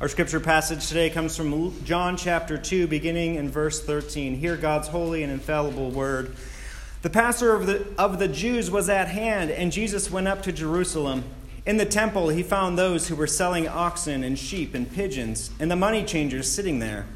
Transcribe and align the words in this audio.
Our 0.00 0.06
scripture 0.06 0.38
passage 0.38 0.86
today 0.86 1.10
comes 1.10 1.36
from 1.36 1.74
John 1.84 2.16
chapter 2.16 2.56
2, 2.56 2.86
beginning 2.86 3.34
in 3.34 3.50
verse 3.50 3.82
13. 3.82 4.36
Hear 4.36 4.56
God's 4.56 4.86
holy 4.86 5.24
and 5.24 5.32
infallible 5.32 5.90
word. 5.90 6.36
The 7.02 7.10
Passover 7.10 7.54
of 7.56 7.66
the, 7.66 7.84
of 7.98 8.20
the 8.20 8.28
Jews 8.28 8.70
was 8.70 8.88
at 8.88 9.08
hand, 9.08 9.50
and 9.50 9.72
Jesus 9.72 10.08
went 10.08 10.28
up 10.28 10.40
to 10.42 10.52
Jerusalem. 10.52 11.24
In 11.66 11.78
the 11.78 11.84
temple, 11.84 12.28
he 12.28 12.44
found 12.44 12.78
those 12.78 13.08
who 13.08 13.16
were 13.16 13.26
selling 13.26 13.66
oxen 13.66 14.22
and 14.22 14.38
sheep 14.38 14.72
and 14.72 14.88
pigeons, 14.88 15.50
and 15.58 15.68
the 15.68 15.74
money 15.74 16.04
changers 16.04 16.48
sitting 16.48 16.78
there. 16.78 17.06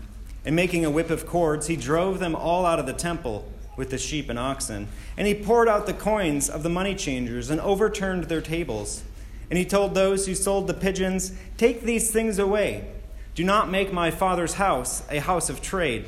And 0.44 0.56
making 0.56 0.84
a 0.84 0.90
whip 0.90 1.10
of 1.10 1.24
cords, 1.24 1.68
he 1.68 1.76
drove 1.76 2.18
them 2.18 2.34
all 2.34 2.66
out 2.66 2.80
of 2.80 2.86
the 2.86 2.92
temple 2.92 3.48
with 3.76 3.90
the 3.90 3.98
sheep 3.98 4.28
and 4.28 4.40
oxen. 4.40 4.88
And 5.16 5.28
he 5.28 5.34
poured 5.34 5.68
out 5.68 5.86
the 5.86 5.94
coins 5.94 6.50
of 6.50 6.64
the 6.64 6.68
money 6.68 6.96
changers 6.96 7.48
and 7.48 7.60
overturned 7.60 8.24
their 8.24 8.40
tables. 8.40 9.04
And 9.53 9.59
he 9.59 9.66
told 9.66 9.93
those 9.93 10.25
who 10.25 10.34
sold 10.34 10.66
the 10.66 10.73
pigeons, 10.73 11.34
Take 11.59 11.82
these 11.82 12.11
things 12.11 12.39
away. 12.39 12.91
Do 13.34 13.45
not 13.45 13.71
make 13.71 13.93
my 13.93 14.11
father's 14.11 14.55
house 14.55 15.02
a 15.10 15.20
house 15.20 15.51
of 15.51 15.60
trade. 15.60 16.06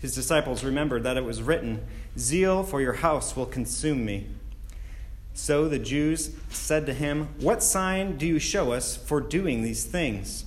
His 0.00 0.14
disciples 0.14 0.62
remembered 0.62 1.02
that 1.04 1.16
it 1.16 1.24
was 1.24 1.40
written, 1.40 1.82
Zeal 2.18 2.62
for 2.62 2.82
your 2.82 2.92
house 2.92 3.34
will 3.34 3.46
consume 3.46 4.04
me. 4.04 4.26
So 5.32 5.70
the 5.70 5.78
Jews 5.78 6.36
said 6.50 6.84
to 6.84 6.92
him, 6.92 7.28
What 7.38 7.62
sign 7.62 8.18
do 8.18 8.26
you 8.26 8.38
show 8.38 8.72
us 8.72 8.94
for 8.94 9.22
doing 9.22 9.62
these 9.62 9.86
things? 9.86 10.44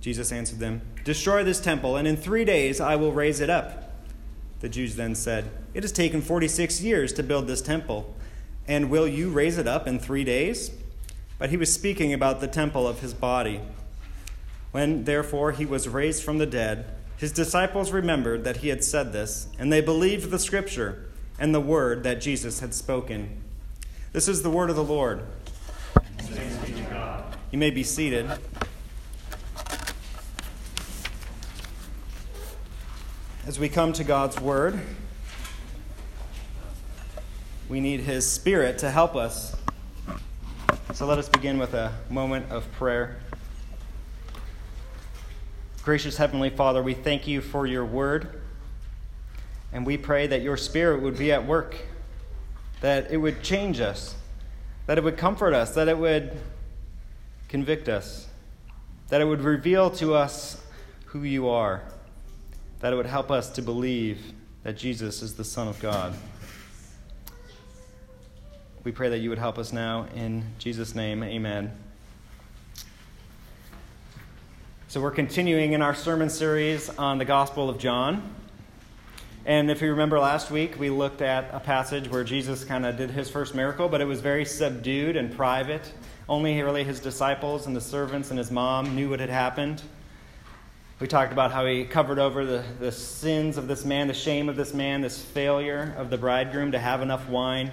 Jesus 0.00 0.32
answered 0.32 0.58
them, 0.58 0.80
Destroy 1.04 1.44
this 1.44 1.60
temple, 1.60 1.98
and 1.98 2.08
in 2.08 2.16
three 2.16 2.46
days 2.46 2.80
I 2.80 2.96
will 2.96 3.12
raise 3.12 3.40
it 3.40 3.50
up. 3.50 3.92
The 4.60 4.70
Jews 4.70 4.96
then 4.96 5.14
said, 5.14 5.50
It 5.74 5.82
has 5.82 5.92
taken 5.92 6.22
46 6.22 6.80
years 6.80 7.12
to 7.12 7.22
build 7.22 7.46
this 7.46 7.60
temple, 7.60 8.16
and 8.66 8.88
will 8.88 9.06
you 9.06 9.28
raise 9.28 9.58
it 9.58 9.66
up 9.66 9.86
in 9.86 9.98
three 9.98 10.24
days? 10.24 10.70
But 11.42 11.50
he 11.50 11.56
was 11.56 11.74
speaking 11.74 12.12
about 12.12 12.40
the 12.40 12.46
temple 12.46 12.86
of 12.86 13.00
his 13.00 13.12
body. 13.12 13.60
When, 14.70 15.02
therefore, 15.02 15.50
he 15.50 15.66
was 15.66 15.88
raised 15.88 16.22
from 16.22 16.38
the 16.38 16.46
dead, 16.46 16.94
his 17.16 17.32
disciples 17.32 17.90
remembered 17.90 18.44
that 18.44 18.58
he 18.58 18.68
had 18.68 18.84
said 18.84 19.12
this, 19.12 19.48
and 19.58 19.72
they 19.72 19.80
believed 19.80 20.30
the 20.30 20.38
scripture 20.38 21.10
and 21.40 21.52
the 21.52 21.58
word 21.60 22.04
that 22.04 22.20
Jesus 22.20 22.60
had 22.60 22.72
spoken. 22.72 23.42
This 24.12 24.28
is 24.28 24.42
the 24.42 24.50
word 24.50 24.70
of 24.70 24.76
the 24.76 24.84
Lord. 24.84 25.24
You 27.50 27.58
may 27.58 27.70
be 27.70 27.82
seated. 27.82 28.30
As 33.48 33.58
we 33.58 33.68
come 33.68 33.92
to 33.94 34.04
God's 34.04 34.40
word, 34.40 34.78
we 37.68 37.80
need 37.80 37.98
his 37.98 38.30
spirit 38.30 38.78
to 38.78 38.92
help 38.92 39.16
us 39.16 39.56
so 40.94 41.06
let 41.06 41.18
us 41.18 41.28
begin 41.28 41.58
with 41.58 41.72
a 41.72 41.90
moment 42.10 42.50
of 42.50 42.70
prayer. 42.72 43.16
Gracious 45.82 46.18
Heavenly 46.18 46.50
Father, 46.50 46.82
we 46.82 46.92
thank 46.92 47.26
you 47.26 47.40
for 47.40 47.66
your 47.66 47.84
word, 47.84 48.42
and 49.72 49.86
we 49.86 49.96
pray 49.96 50.26
that 50.26 50.42
your 50.42 50.58
spirit 50.58 51.00
would 51.00 51.16
be 51.16 51.32
at 51.32 51.46
work, 51.46 51.76
that 52.82 53.10
it 53.10 53.16
would 53.16 53.42
change 53.42 53.80
us, 53.80 54.16
that 54.84 54.98
it 54.98 55.04
would 55.04 55.16
comfort 55.16 55.54
us, 55.54 55.74
that 55.74 55.88
it 55.88 55.96
would 55.96 56.36
convict 57.48 57.88
us, 57.88 58.28
that 59.08 59.22
it 59.22 59.24
would 59.24 59.40
reveal 59.40 59.88
to 59.92 60.14
us 60.14 60.62
who 61.06 61.22
you 61.22 61.48
are, 61.48 61.82
that 62.80 62.92
it 62.92 62.96
would 62.96 63.06
help 63.06 63.30
us 63.30 63.48
to 63.50 63.62
believe 63.62 64.34
that 64.62 64.76
Jesus 64.76 65.22
is 65.22 65.36
the 65.36 65.44
Son 65.44 65.68
of 65.68 65.80
God. 65.80 66.14
We 68.84 68.90
pray 68.90 69.10
that 69.10 69.18
you 69.18 69.28
would 69.28 69.38
help 69.38 69.58
us 69.58 69.72
now. 69.72 70.08
In 70.12 70.44
Jesus' 70.58 70.96
name, 70.96 71.22
amen. 71.22 71.70
So, 74.88 75.00
we're 75.00 75.12
continuing 75.12 75.72
in 75.72 75.80
our 75.80 75.94
sermon 75.94 76.28
series 76.28 76.88
on 76.98 77.18
the 77.18 77.24
Gospel 77.24 77.70
of 77.70 77.78
John. 77.78 78.34
And 79.46 79.70
if 79.70 79.82
you 79.82 79.90
remember 79.90 80.18
last 80.18 80.50
week, 80.50 80.80
we 80.80 80.90
looked 80.90 81.22
at 81.22 81.48
a 81.52 81.60
passage 81.60 82.08
where 82.08 82.24
Jesus 82.24 82.64
kind 82.64 82.84
of 82.84 82.96
did 82.96 83.12
his 83.12 83.30
first 83.30 83.54
miracle, 83.54 83.88
but 83.88 84.00
it 84.00 84.04
was 84.04 84.20
very 84.20 84.44
subdued 84.44 85.14
and 85.14 85.32
private. 85.32 85.92
Only 86.28 86.60
really 86.60 86.82
his 86.82 86.98
disciples 86.98 87.68
and 87.68 87.76
the 87.76 87.80
servants 87.80 88.30
and 88.30 88.38
his 88.38 88.50
mom 88.50 88.96
knew 88.96 89.10
what 89.10 89.20
had 89.20 89.30
happened. 89.30 89.80
We 90.98 91.06
talked 91.06 91.32
about 91.32 91.52
how 91.52 91.66
he 91.66 91.84
covered 91.84 92.18
over 92.18 92.44
the, 92.44 92.64
the 92.80 92.90
sins 92.90 93.58
of 93.58 93.68
this 93.68 93.84
man, 93.84 94.08
the 94.08 94.14
shame 94.14 94.48
of 94.48 94.56
this 94.56 94.74
man, 94.74 95.02
this 95.02 95.22
failure 95.22 95.94
of 95.96 96.10
the 96.10 96.18
bridegroom 96.18 96.72
to 96.72 96.80
have 96.80 97.00
enough 97.00 97.28
wine. 97.28 97.70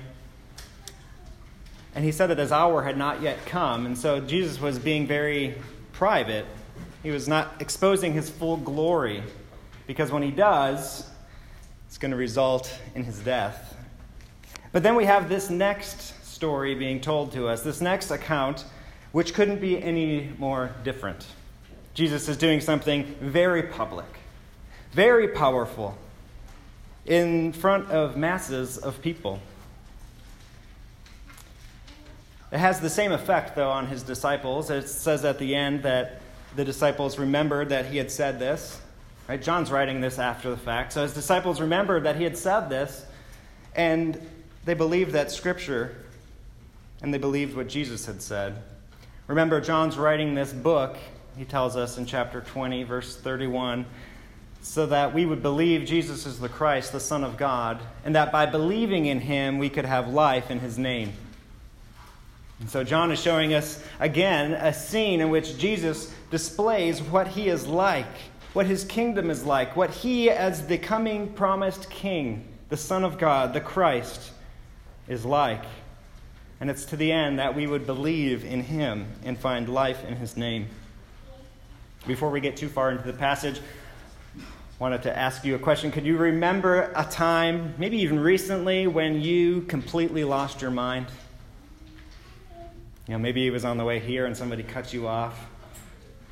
And 1.96 2.06
he 2.06 2.12
said 2.12 2.28
that 2.28 2.38
his 2.38 2.52
hour 2.52 2.84
had 2.84 2.98
not 2.98 3.22
yet 3.22 3.46
come. 3.46 3.86
And 3.86 3.98
so 3.98 4.20
Jesus 4.20 4.62
was 4.62 4.78
being 4.78 5.08
very 5.08 5.56
private. 5.92 6.46
He 7.04 7.12
was 7.12 7.28
not 7.28 7.54
exposing 7.60 8.14
his 8.14 8.30
full 8.30 8.58
glory. 8.58 9.24
Because 9.88 10.12
when 10.12 10.22
he 10.22 10.32
does, 10.32 11.10
it's 11.88 11.98
going 11.98 12.12
to 12.12 12.18
result 12.18 12.72
in 12.94 13.04
his 13.04 13.20
death. 13.20 13.76
But 14.72 14.84
then 14.84 14.96
we 14.96 15.06
have 15.06 15.30
this 15.30 15.50
next 15.50 16.26
story 16.26 16.76
being 16.76 17.02
told 17.02 17.32
to 17.34 17.48
us, 17.48 17.64
this 17.64 17.82
next 17.82 18.12
account, 18.12 18.66
which 19.12 19.34
couldn't 19.34 19.60
be 19.60 19.82
any 19.82 20.32
more 20.38 20.72
different. 20.84 21.26
Jesus 21.96 22.30
is 22.30 22.38
doing 22.38 22.62
something 22.62 23.04
very 23.20 23.64
public, 23.64 24.06
very 24.92 25.28
powerful, 25.28 25.98
in 27.06 27.52
front 27.52 27.90
of 27.90 28.16
masses 28.16 28.78
of 28.78 29.02
people. 29.02 29.42
It 32.52 32.58
has 32.58 32.80
the 32.80 32.90
same 32.90 33.12
effect, 33.12 33.56
though, 33.56 33.70
on 33.70 33.88
his 33.88 34.02
disciples. 34.04 34.70
It 34.70 34.90
says 34.90 35.24
at 35.24 35.38
the 35.38 35.56
end 35.56 35.84
that 35.84 36.22
the 36.56 36.66
disciples 36.66 37.20
remembered 37.20 37.70
that 37.70 37.86
he 37.86 37.98
had 37.98 38.10
said 38.10 38.40
this. 38.40 38.82
Right? 39.28 39.42
John's 39.42 39.72
writing 39.72 40.02
this 40.02 40.18
after 40.18 40.50
the 40.50 40.58
fact. 40.58 40.94
So 40.94 41.04
his 41.04 41.14
disciples 41.14 41.62
remembered 41.62 42.06
that 42.06 42.16
he 42.16 42.24
had 42.24 42.36
said 42.36 42.70
this, 42.70 43.06
and 43.76 44.20
they 44.66 44.74
believed 44.74 45.12
that 45.12 45.32
scripture, 45.32 45.96
and 47.04 47.14
they 47.14 47.20
believed 47.20 47.56
what 47.56 47.70
Jesus 47.70 48.08
had 48.08 48.24
said. 48.24 48.64
Remember, 49.28 49.62
John's 49.62 49.98
writing 49.98 50.34
this 50.34 50.52
book, 50.52 50.98
he 51.38 51.46
tells 51.46 51.76
us 51.76 52.00
in 52.00 52.08
chapter 52.08 52.42
20, 52.42 52.82
verse 52.84 53.16
31, 53.16 53.86
so 54.62 54.88
that 54.88 55.14
we 55.14 55.28
would 55.28 55.44
believe 55.44 55.86
Jesus 55.86 56.26
is 56.26 56.40
the 56.40 56.50
Christ, 56.50 56.92
the 56.92 57.00
Son 57.00 57.24
of 57.24 57.38
God, 57.38 57.80
and 58.04 58.16
that 58.16 58.32
by 58.32 58.48
believing 58.48 59.06
in 59.06 59.22
him, 59.22 59.60
we 59.60 59.70
could 59.70 59.86
have 59.86 60.08
life 60.08 60.50
in 60.50 60.60
his 60.60 60.80
name. 60.80 61.14
And 62.60 62.70
so 62.70 62.84
John 62.84 63.12
is 63.12 63.22
showing 63.22 63.54
us 63.54 63.84
again 64.00 64.54
a 64.54 64.74
scene 64.74 65.22
in 65.22 65.30
which 65.30 65.58
Jesus 65.58 66.14
displays 66.30 67.02
what 67.02 67.30
he 67.30 67.48
is 67.48 67.68
like, 67.68 68.06
what 68.54 68.66
his 68.66 68.84
kingdom 68.84 69.30
is 69.30 69.46
like, 69.46 69.76
what 69.76 69.90
he, 69.90 70.30
as 70.30 70.68
the 70.68 70.78
coming 70.78 71.32
promised 71.34 71.90
king, 71.90 72.46
the 72.70 72.78
Son 72.78 73.04
of 73.04 73.18
God, 73.18 73.54
the 73.54 73.62
Christ, 73.62 74.32
is 75.08 75.26
like. 75.26 75.64
And 76.60 76.70
it's 76.70 76.86
to 76.86 76.98
the 76.98 77.12
end 77.12 77.40
that 77.40 77.56
we 77.56 77.66
would 77.66 77.86
believe 77.86 78.44
in 78.44 78.62
him 78.62 79.08
and 79.24 79.38
find 79.38 79.70
life 79.70 80.04
in 80.04 80.18
his 80.18 80.36
name. 80.36 80.68
Before 82.06 82.30
we 82.30 82.42
get 82.42 82.58
too 82.58 82.68
far 82.68 82.92
into 82.92 83.04
the 83.04 83.18
passage, 83.18 83.62
wanted 84.80 85.04
to 85.04 85.18
ask 85.18 85.46
you 85.46 85.56
a 85.56 85.60
question. 85.60 85.92
Could 85.92 86.06
you 86.06 86.18
remember 86.18 86.92
a 86.96 87.06
time, 87.06 87.74
maybe 87.78 87.98
even 88.02 88.20
recently, 88.20 88.88
when 88.88 89.22
you 89.22 89.62
completely 89.64 90.24
lost 90.24 90.62
your 90.62 90.72
mind? 90.72 91.08
You 93.10 93.16
know, 93.16 93.20
maybe 93.24 93.42
he 93.42 93.50
was 93.50 93.66
on 93.66 93.78
the 93.78 93.84
way 93.84 93.98
here 93.98 94.28
and 94.28 94.38
somebody 94.38 94.62
cut 94.62 94.94
you 94.94 95.08
off. 95.08 95.48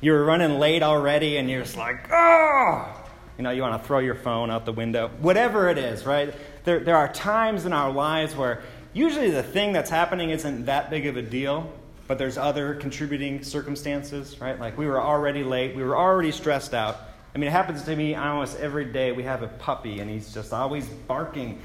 You 0.00 0.12
were 0.12 0.24
running 0.24 0.60
late 0.60 0.84
already 0.84 1.36
and 1.36 1.50
you're 1.50 1.62
just 1.62 1.76
like, 1.76 2.08
oh! 2.12 3.04
You 3.36 3.42
know, 3.42 3.50
you 3.50 3.62
want 3.62 3.82
to 3.82 3.84
throw 3.84 3.98
your 3.98 4.14
phone 4.14 4.48
out 4.48 4.64
the 4.64 4.72
window. 4.72 5.10
Whatever 5.18 5.68
it 5.70 5.76
is, 5.76 6.06
right? 6.06 6.32
There, 6.62 6.78
there 6.78 6.96
are 6.96 7.12
times 7.12 7.66
in 7.66 7.72
our 7.72 7.90
lives 7.90 8.36
where 8.36 8.62
usually 8.92 9.28
the 9.30 9.42
thing 9.42 9.72
that's 9.72 9.90
happening 9.90 10.30
isn't 10.30 10.66
that 10.66 10.88
big 10.88 11.06
of 11.06 11.16
a 11.16 11.22
deal, 11.22 11.68
but 12.06 12.16
there's 12.16 12.38
other 12.38 12.76
contributing 12.76 13.42
circumstances, 13.42 14.40
right? 14.40 14.60
Like 14.60 14.78
we 14.78 14.86
were 14.86 15.02
already 15.02 15.42
late, 15.42 15.74
we 15.74 15.82
were 15.82 15.98
already 15.98 16.30
stressed 16.30 16.74
out. 16.74 16.96
I 17.34 17.38
mean, 17.38 17.48
it 17.48 17.52
happens 17.52 17.82
to 17.82 17.96
me 17.96 18.14
almost 18.14 18.56
every 18.60 18.84
day. 18.84 19.10
We 19.10 19.24
have 19.24 19.42
a 19.42 19.48
puppy 19.48 19.98
and 19.98 20.08
he's 20.08 20.32
just 20.32 20.52
always 20.52 20.86
barking. 20.86 21.60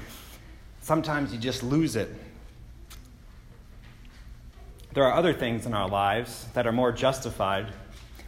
Sometimes 0.80 1.32
you 1.32 1.38
just 1.38 1.62
lose 1.62 1.94
it. 1.94 2.12
There 4.94 5.02
are 5.02 5.12
other 5.12 5.32
things 5.32 5.66
in 5.66 5.74
our 5.74 5.88
lives 5.88 6.46
that 6.54 6.68
are 6.68 6.72
more 6.72 6.92
justified. 6.92 7.66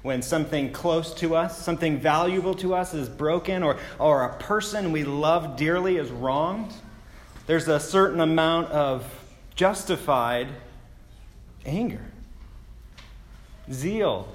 When 0.02 0.20
something 0.20 0.72
close 0.72 1.14
to 1.14 1.36
us, 1.36 1.56
something 1.56 2.00
valuable 2.00 2.54
to 2.54 2.74
us 2.74 2.92
is 2.92 3.08
broken, 3.08 3.62
or, 3.62 3.78
or 4.00 4.24
a 4.24 4.36
person 4.38 4.90
we 4.90 5.04
love 5.04 5.56
dearly 5.56 5.96
is 5.96 6.10
wronged, 6.10 6.72
there's 7.46 7.68
a 7.68 7.78
certain 7.78 8.20
amount 8.20 8.72
of 8.72 9.04
justified 9.54 10.48
anger, 11.64 12.04
zeal, 13.70 14.26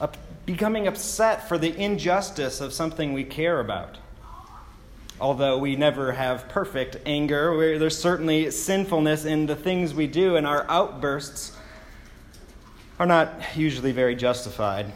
up, 0.00 0.16
becoming 0.46 0.86
upset 0.86 1.48
for 1.48 1.58
the 1.58 1.76
injustice 1.76 2.60
of 2.60 2.72
something 2.72 3.12
we 3.12 3.24
care 3.24 3.58
about. 3.58 3.98
Although 5.20 5.58
we 5.58 5.74
never 5.74 6.12
have 6.12 6.48
perfect 6.48 6.96
anger, 7.06 7.76
there's 7.76 7.98
certainly 7.98 8.52
sinfulness 8.52 9.24
in 9.24 9.46
the 9.46 9.56
things 9.56 9.94
we 9.94 10.06
do, 10.06 10.36
and 10.36 10.46
our 10.46 10.64
outbursts 10.68 11.56
are 12.98 13.06
not 13.06 13.56
usually 13.56 13.92
very 13.92 14.14
justified. 14.14 14.92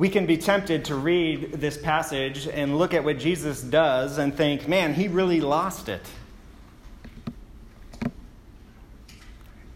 we 0.00 0.08
can 0.08 0.24
be 0.24 0.38
tempted 0.38 0.82
to 0.86 0.94
read 0.94 1.52
this 1.52 1.76
passage 1.76 2.48
and 2.48 2.78
look 2.78 2.94
at 2.94 3.04
what 3.04 3.18
Jesus 3.18 3.60
does 3.60 4.16
and 4.16 4.34
think, 4.34 4.66
man, 4.66 4.94
he 4.94 5.08
really 5.08 5.42
lost 5.42 5.90
it. 5.90 6.00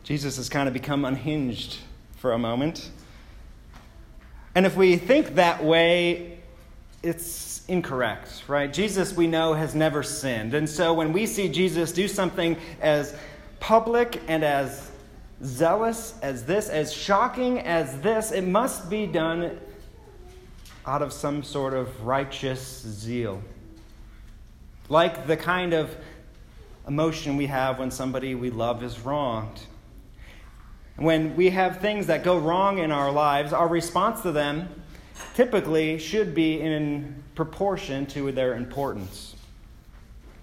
Jesus 0.03 0.39
has 0.39 0.49
kind 0.49 0.67
of 0.67 0.73
become 0.73 1.05
unhinged 1.05 1.77
for 2.17 2.33
a 2.33 2.39
moment. 2.39 2.89
And 4.55 4.65
if 4.65 4.79
we 4.79 4.97
think 4.97 5.35
that 5.35 5.63
way, 5.63 6.39
it's 7.03 7.63
incorrect, 7.69 8.45
right? 8.49 8.73
Jesus, 8.73 9.15
we 9.15 9.27
know, 9.27 9.53
has 9.53 9.75
never 9.75 10.03
sinned. 10.03 10.55
And 10.55 10.67
so 10.67 10.95
when 10.95 11.13
we 11.13 11.27
see 11.27 11.51
Jesus 11.51 11.93
do 11.93 12.09
something 12.09 12.57
as 12.81 13.15
public 13.61 14.23
and 14.27 14.43
as 14.43 14.91
zealous 15.44 16.14
as 16.23 16.44
this, 16.44 16.69
as 16.69 16.93
shocking 16.93 17.61
as 17.61 18.00
this, 18.00 18.32
it 18.32 18.43
must 18.43 18.88
be 18.88 19.06
done 19.06 19.58
out 20.87 21.02
of 21.02 21.12
some 21.12 21.43
sort 21.43 21.75
of 21.75 22.05
righteous 22.05 22.82
zeal. 22.82 23.43
Like 24.88 25.26
the 25.26 25.37
kind 25.37 25.73
of 25.73 25.94
emotion 26.87 27.37
we 27.37 27.46
have 27.46 27.79
when 27.79 27.91
somebody 27.91 28.35
we 28.35 28.50
love 28.50 28.82
is 28.82 29.00
wronged. 29.00 29.61
When 30.96 31.35
we 31.37 31.50
have 31.50 31.81
things 31.81 32.06
that 32.06 32.23
go 32.23 32.38
wrong 32.38 32.79
in 32.79 32.93
our 32.93 33.11
lives, 33.11 33.52
our 33.52 33.67
response 33.67 34.20
to 34.23 34.32
them 34.32 34.82
typically 35.35 35.99
should 35.99 36.35
be 36.35 36.61
in 36.61 37.23
proportion 37.35 38.06
to 38.06 38.31
their 38.32 38.55
importance. 38.55 39.35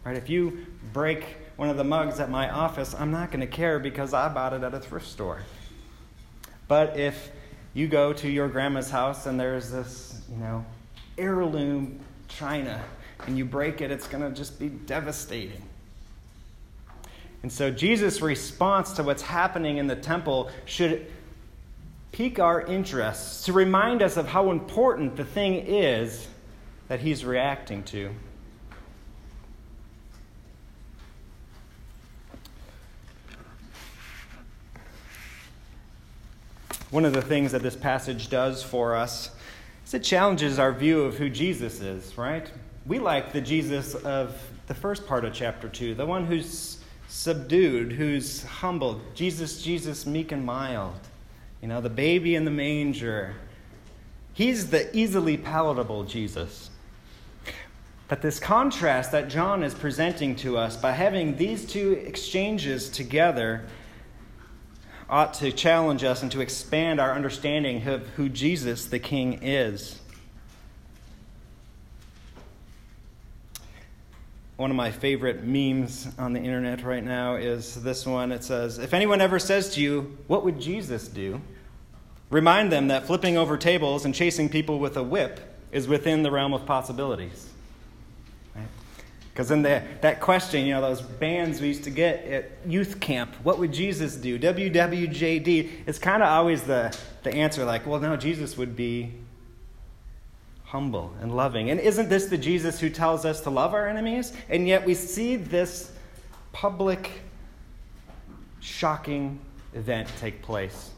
Right? 0.04 0.18
If 0.18 0.30
you 0.30 0.66
break 0.94 1.38
one 1.62 1.70
of 1.70 1.78
the 1.78 1.84
mugs 1.84 2.20
at 2.20 2.28
my 2.28 2.50
office, 2.50 2.96
I'm 2.98 3.12
not 3.12 3.30
going 3.30 3.42
to 3.42 3.46
care 3.46 3.78
because 3.78 4.16
I 4.16 4.30
bought 4.30 4.54
it 4.54 4.64
at 4.64 4.74
a 4.74 4.80
thrift 4.80 5.06
store. 5.06 5.44
But 6.68 6.98
if 6.98 7.30
you 7.76 7.88
go 7.88 8.14
to 8.14 8.28
your 8.28 8.48
grandma's 8.48 8.90
house 8.90 9.28
and 9.28 9.40
there's 9.40 9.70
this, 9.70 10.24
you 10.32 10.38
know, 10.38 10.66
heirloom 11.20 12.00
china 12.28 12.84
and 13.28 13.38
you 13.38 13.46
break 13.46 13.80
it, 13.80 13.92
it's 13.92 14.08
going 14.08 14.24
to 14.24 14.36
just 14.36 14.58
be 14.58 14.70
devastating. 14.70 15.62
And 17.44 17.52
so 17.52 17.70
Jesus' 17.70 18.22
response 18.22 18.94
to 18.94 19.04
what's 19.04 19.22
happening 19.22 19.78
in 19.78 19.86
the 19.86 19.96
temple 19.96 20.50
should 20.66 21.06
pique 22.12 22.40
our 22.40 22.62
interest 22.62 23.46
to 23.46 23.54
remind 23.54 24.02
us 24.02 24.18
of 24.18 24.28
how 24.28 24.50
important 24.50 25.16
the 25.16 25.26
thing 25.26 25.68
is 25.68 26.28
that 26.88 27.02
he's 27.02 27.24
reacting 27.24 27.84
to. 27.84 28.10
One 36.92 37.06
of 37.06 37.14
the 37.14 37.22
things 37.22 37.54
that 37.54 37.64
this 37.64 37.76
passage 37.76 38.30
does 38.30 38.62
for 38.62 38.96
us 38.96 39.32
is 39.86 39.94
it 39.94 40.04
challenges 40.04 40.60
our 40.60 40.74
view 40.74 41.02
of 41.02 41.18
who 41.18 41.30
Jesus 41.30 41.80
is, 41.80 42.18
right? 42.18 42.52
We 42.86 43.00
like 43.00 43.32
the 43.32 43.40
Jesus 43.40 43.96
of 43.96 44.38
the 44.68 44.74
first 44.74 45.08
part 45.08 45.24
of 45.24 45.34
chapter 45.34 45.70
2, 45.70 45.96
the 45.96 46.06
one 46.06 46.26
who's 46.26 46.84
subdued, 47.08 47.94
who's 47.94 48.44
humble. 48.44 49.00
Jesus, 49.16 49.62
Jesus, 49.62 50.06
meek 50.06 50.34
and 50.34 50.46
mild. 50.46 51.00
You 51.62 51.70
know, 51.70 51.80
the 51.80 51.90
baby 51.90 52.36
in 52.36 52.44
the 52.44 52.52
manger. 52.52 53.36
He's 54.34 54.70
the 54.70 54.94
easily 54.96 55.38
palatable 55.38 56.04
Jesus. 56.04 56.72
But 58.10 58.22
this 58.22 58.38
contrast 58.40 59.14
that 59.14 59.30
John 59.30 59.64
is 59.64 59.74
presenting 59.74 60.36
to 60.38 60.58
us 60.58 60.76
by 60.76 60.92
having 60.92 61.38
these 61.38 61.66
two 61.66 61.94
exchanges 61.94 62.90
together 62.90 63.66
ought 65.12 65.34
to 65.36 65.52
challenge 65.52 66.06
us 66.06 66.24
and 66.24 66.32
to 66.32 66.40
expand 66.40 67.02
our 67.02 67.14
understanding 67.14 67.86
of 67.86 68.08
who 68.16 68.30
Jesus 68.30 68.86
the 68.86 68.98
King 68.98 69.40
is. 69.44 70.00
One 74.56 74.72
of 74.72 74.78
my 74.78 74.92
favorite 74.92 75.44
memes 75.44 76.08
on 76.18 76.34
the 76.34 76.40
internet 76.40 76.84
right 76.84 77.04
now 77.04 77.36
is 77.36 77.82
this 77.84 78.06
one. 78.06 78.32
It 78.32 78.44
says, 78.44 78.78
If 78.78 78.94
anyone 78.94 79.20
ever 79.20 79.38
says 79.38 79.74
to 79.76 79.82
you, 79.82 80.18
What 80.28 80.46
would 80.46 80.62
Jesus 80.62 81.08
do? 81.08 81.42
Remind 82.30 82.72
them 82.72 82.88
that 82.88 83.06
flipping 83.06 83.38
over 83.38 83.58
tables 83.58 84.06
and 84.06 84.16
chasing 84.16 84.48
people 84.48 84.80
with 84.80 84.96
a 84.96 85.04
whip 85.04 85.42
is 85.74 85.88
within 85.88 86.24
the 86.24 86.32
realm 86.32 86.54
of 86.54 86.66
possibilities. 86.66 87.51
Because 89.32 89.50
in 89.50 89.62
the, 89.62 89.82
that 90.02 90.20
question, 90.20 90.66
you 90.66 90.74
know, 90.74 90.82
those 90.82 91.02
bands 91.02 91.62
we 91.62 91.68
used 91.68 91.86
to 91.86 91.90
get 91.90 92.26
at 92.26 92.52
youth 92.66 93.00
camp, 93.00 93.34
what 93.44 93.60
would 93.60 93.72
Jesus 93.72 94.16
do? 94.16 94.38
WWJD, 94.38 95.72
it's 95.86 96.00
kind 96.00 96.22
of 96.22 96.28
always 96.28 96.64
the, 96.64 96.96
the 97.24 97.34
answer 97.34 97.64
like, 97.64 97.86
well, 97.88 98.00
no, 98.00 98.18
Jesus 98.18 98.58
would 98.58 98.76
be 98.76 99.14
humble 100.66 101.14
and 101.22 101.34
loving. 101.36 101.70
And 101.70 101.80
isn't 101.80 102.10
this 102.10 102.26
the 102.26 102.38
Jesus 102.38 102.80
who 102.80 102.90
tells 102.90 103.26
us 103.26 103.42
to 103.42 103.50
love 103.50 103.74
our 103.74 103.88
enemies? 103.88 104.34
And 104.50 104.68
yet 104.68 104.86
we 104.86 104.96
see 104.96 105.38
this 105.38 105.92
public, 106.52 107.12
shocking 108.60 109.40
event 109.74 110.10
take 110.20 110.42
place. 110.42 110.92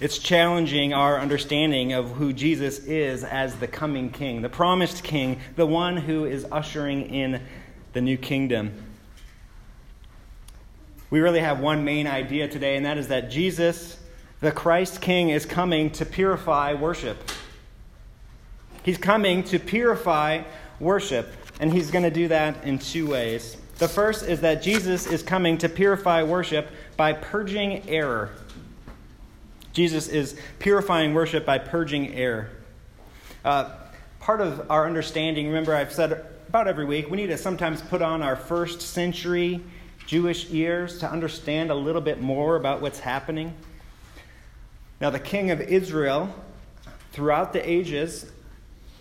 It's 0.00 0.18
challenging 0.18 0.92
our 0.92 1.18
understanding 1.18 1.92
of 1.92 2.12
who 2.12 2.32
Jesus 2.32 2.78
is 2.80 3.24
as 3.24 3.56
the 3.56 3.66
coming 3.66 4.10
king, 4.10 4.42
the 4.42 4.48
promised 4.48 5.02
king, 5.02 5.40
the 5.56 5.66
one 5.66 5.96
who 5.96 6.24
is 6.24 6.46
ushering 6.52 7.12
in 7.12 7.42
the 7.94 8.00
new 8.00 8.16
kingdom. 8.16 8.72
We 11.10 11.18
really 11.18 11.40
have 11.40 11.58
one 11.58 11.84
main 11.84 12.06
idea 12.06 12.46
today, 12.46 12.76
and 12.76 12.86
that 12.86 12.96
is 12.96 13.08
that 13.08 13.30
Jesus, 13.30 13.98
the 14.40 14.52
Christ 14.52 15.00
King, 15.00 15.30
is 15.30 15.46
coming 15.46 15.90
to 15.92 16.06
purify 16.06 16.74
worship. 16.74 17.16
He's 18.84 18.98
coming 18.98 19.42
to 19.44 19.58
purify 19.58 20.44
worship, 20.78 21.32
and 21.58 21.72
he's 21.72 21.90
going 21.90 22.04
to 22.04 22.10
do 22.10 22.28
that 22.28 22.62
in 22.62 22.78
two 22.78 23.08
ways. 23.08 23.56
The 23.78 23.88
first 23.88 24.28
is 24.28 24.42
that 24.42 24.62
Jesus 24.62 25.06
is 25.06 25.22
coming 25.22 25.58
to 25.58 25.68
purify 25.68 26.22
worship 26.22 26.68
by 26.96 27.14
purging 27.14 27.88
error. 27.88 28.30
Jesus 29.78 30.08
is 30.08 30.34
purifying 30.58 31.14
worship 31.14 31.46
by 31.46 31.58
purging 31.58 32.12
error. 32.12 32.50
Uh, 33.44 33.70
part 34.18 34.40
of 34.40 34.68
our 34.72 34.84
understanding, 34.84 35.46
remember, 35.46 35.72
I've 35.72 35.92
said 35.92 36.26
about 36.48 36.66
every 36.66 36.84
week, 36.84 37.08
we 37.08 37.16
need 37.16 37.28
to 37.28 37.38
sometimes 37.38 37.80
put 37.82 38.02
on 38.02 38.20
our 38.20 38.34
first 38.34 38.80
century 38.80 39.60
Jewish 40.04 40.50
ears 40.50 40.98
to 40.98 41.08
understand 41.08 41.70
a 41.70 41.76
little 41.76 42.00
bit 42.00 42.20
more 42.20 42.56
about 42.56 42.82
what's 42.82 42.98
happening. 42.98 43.54
Now, 45.00 45.10
the 45.10 45.20
king 45.20 45.52
of 45.52 45.60
Israel, 45.60 46.34
throughout 47.12 47.52
the 47.52 47.70
ages, 47.70 48.26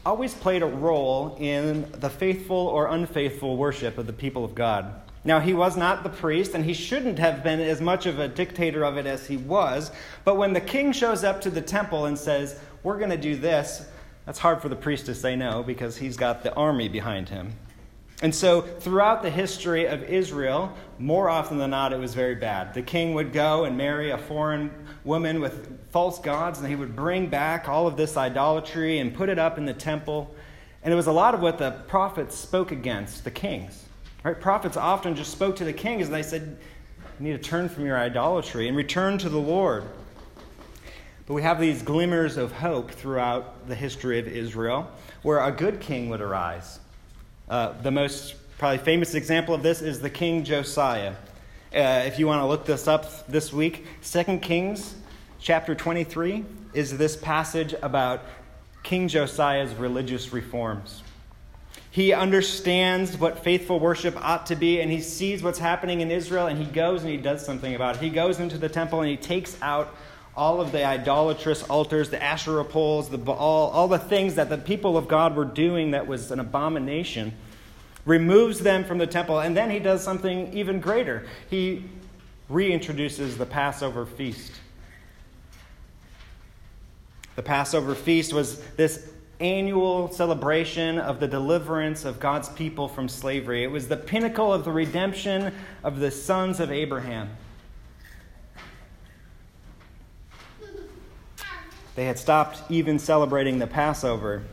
always 0.06 0.36
played 0.36 0.62
a 0.62 0.68
role 0.68 1.38
in 1.40 1.90
the 1.94 2.10
faithful 2.12 2.56
or 2.56 2.90
unfaithful 2.90 3.58
worship 3.58 3.98
of 3.98 4.06
the 4.06 4.14
people 4.14 4.46
of 4.46 4.54
God. 4.54 4.94
Now, 5.28 5.42
he 5.42 5.54
was 5.54 5.76
not 5.76 6.04
the 6.04 6.10
priest, 6.10 6.54
and 6.54 6.64
he 6.64 6.74
shouldn't 6.74 7.20
have 7.20 7.44
been 7.44 7.60
as 7.60 7.82
much 7.82 8.06
of 8.06 8.18
a 8.18 8.30
dictator 8.30 8.86
of 8.86 8.96
it 8.96 9.06
as 9.06 9.28
he 9.28 9.36
was. 9.36 9.92
But 10.24 10.38
when 10.38 10.54
the 10.54 10.62
king 10.62 10.94
shows 10.94 11.26
up 11.26 11.42
to 11.42 11.50
the 11.50 11.62
temple 11.62 12.06
and 12.06 12.18
says, 12.18 12.58
We're 12.82 12.98
going 12.98 13.10
to 13.10 13.18
do 13.18 13.36
this, 13.36 13.86
that's 14.26 14.40
hard 14.40 14.62
for 14.62 14.70
the 14.70 14.76
priest 14.78 15.06
to 15.08 15.14
say 15.14 15.36
no 15.36 15.64
because 15.64 15.98
he's 15.98 16.16
got 16.16 16.44
the 16.44 16.54
army 16.54 16.88
behind 16.88 17.28
him. 17.28 17.52
And 18.22 18.34
so, 18.34 18.62
throughout 18.62 19.22
the 19.22 19.30
history 19.30 19.86
of 19.86 20.02
Israel, 20.04 20.72
more 20.98 21.28
often 21.28 21.58
than 21.58 21.72
not, 21.72 21.92
it 21.92 22.00
was 22.00 22.14
very 22.14 22.36
bad. 22.36 22.74
The 22.74 22.82
king 22.82 23.14
would 23.14 23.34
go 23.34 23.66
and 23.66 23.78
marry 23.78 24.12
a 24.12 24.18
foreign 24.18 24.72
woman 25.04 25.42
with 25.42 25.92
false 25.92 26.20
gods, 26.20 26.60
and 26.60 26.70
he 26.70 26.76
would 26.78 26.96
bring 26.96 27.28
back 27.28 27.68
all 27.68 27.86
of 27.86 27.98
this 27.98 28.16
idolatry 28.16 29.00
and 29.00 29.14
put 29.14 29.28
it 29.28 29.38
up 29.38 29.58
in 29.58 29.66
the 29.66 29.74
temple. 29.74 30.34
And 30.84 30.94
it 30.94 30.96
was 30.96 31.08
a 31.08 31.12
lot 31.12 31.34
of 31.34 31.42
what 31.42 31.58
the 31.58 31.72
prophets 31.90 32.34
spoke 32.34 32.72
against 32.72 33.26
the 33.26 33.32
kings. 33.32 33.87
Right? 34.28 34.38
Prophets 34.38 34.76
often 34.76 35.16
just 35.16 35.32
spoke 35.32 35.56
to 35.56 35.64
the 35.64 35.72
king 35.72 36.02
and 36.02 36.14
they 36.14 36.22
said, 36.22 36.58
You 37.18 37.28
need 37.28 37.42
to 37.42 37.50
turn 37.50 37.70
from 37.70 37.86
your 37.86 37.98
idolatry 37.98 38.68
and 38.68 38.76
return 38.76 39.18
to 39.20 39.30
the 39.30 39.40
Lord. 39.40 39.86
But 41.26 41.34
we 41.34 41.44
have 41.44 41.62
these 41.62 41.82
glimmers 41.82 42.36
of 42.36 42.52
hope 42.52 42.92
throughout 42.92 43.70
the 43.70 43.76
history 43.76 44.20
of 44.20 44.28
Israel 44.28 44.92
where 45.22 45.40
a 45.40 45.50
good 45.50 45.80
king 45.80 46.10
would 46.10 46.20
arise 46.20 46.82
uh, 47.48 47.72
the 47.82 47.90
most 47.90 48.36
probably 48.58 48.80
famous 48.80 49.16
example 49.16 49.56
of 49.56 49.64
this 49.64 49.82
is 49.82 50.02
the 50.02 50.10
King 50.10 50.44
Josiah. 50.44 51.14
Uh, 51.74 52.04
if 52.06 52.20
you 52.20 52.28
want 52.28 52.42
to 52.42 52.48
look 52.48 52.66
this 52.66 52.86
up 52.86 53.28
this 53.28 53.54
week, 53.54 53.86
2 54.04 54.40
Kings 54.40 54.96
chapter 55.40 55.74
23 55.74 56.44
is 56.74 56.98
this 56.98 57.16
passage 57.16 57.74
about 57.82 58.26
King 58.84 59.08
Josiah's 59.08 59.74
religious 59.76 60.34
reforms. 60.34 61.02
He 61.98 62.14
understands 62.14 63.18
what 63.18 63.44
faithful 63.44 63.80
worship 63.80 64.16
ought 64.24 64.46
to 64.46 64.56
be, 64.56 64.82
and 64.82 64.92
he 64.92 65.02
sees 65.02 65.42
what's 65.42 65.58
happening 65.58 66.02
in 66.02 66.12
Israel, 66.12 66.46
and 66.46 66.60
he 66.60 66.66
goes 66.66 67.02
and 67.02 67.10
he 67.10 67.18
does 67.18 67.44
something 67.44 67.74
about 67.74 67.96
it. 67.96 68.02
He 68.04 68.12
goes 68.12 68.40
into 68.40 68.60
the 68.60 68.70
temple 68.70 69.02
and 69.02 69.10
he 69.10 69.18
takes 69.18 69.60
out 69.64 69.96
all 70.36 70.62
of 70.62 70.72
the 70.72 70.86
idolatrous 70.86 71.64
altars, 71.64 72.12
the 72.12 72.22
Asherah 72.22 72.66
poles, 72.66 73.10
the 73.10 73.18
Baal, 73.18 73.72
all 73.74 73.88
the 73.88 73.98
things 73.98 74.36
that 74.36 74.48
the 74.48 74.60
people 74.60 74.96
of 74.96 75.08
God 75.08 75.36
were 75.36 75.44
doing 75.44 75.90
that 75.90 76.06
was 76.06 76.30
an 76.30 76.40
abomination, 76.40 77.34
removes 78.06 78.60
them 78.60 78.84
from 78.84 79.00
the 79.00 79.08
temple, 79.08 79.40
and 79.40 79.58
then 79.58 79.72
he 79.72 79.80
does 79.80 80.04
something 80.04 80.54
even 80.54 80.80
greater. 80.80 81.26
He 81.50 81.84
reintroduces 82.48 83.40
the 83.40 83.48
Passover 83.48 84.06
feast. 84.06 84.52
The 87.36 87.42
Passover 87.42 87.96
feast 87.96 88.34
was 88.34 88.62
this 88.76 89.14
annual 89.40 90.12
celebration 90.12 90.98
of 90.98 91.20
the 91.20 91.28
deliverance 91.28 92.06
of 92.06 92.20
God's 92.20 92.50
people 92.50 92.88
from 92.88 93.08
slavery. 93.08 93.64
It 93.64 93.72
was 93.72 93.88
the 93.88 93.98
pinnacle 93.98 94.52
of 94.52 94.66
the 94.66 94.72
redemption 94.72 95.54
of 95.84 96.00
the 96.00 96.12
sons 96.12 96.60
of 96.60 96.72
Abraham. 96.72 97.30
They 101.96 102.06
had 102.06 102.20
stopped 102.20 102.62
even 102.70 103.00
celebrating 103.00 103.60
the 103.60 103.68
Passover. 103.68 104.44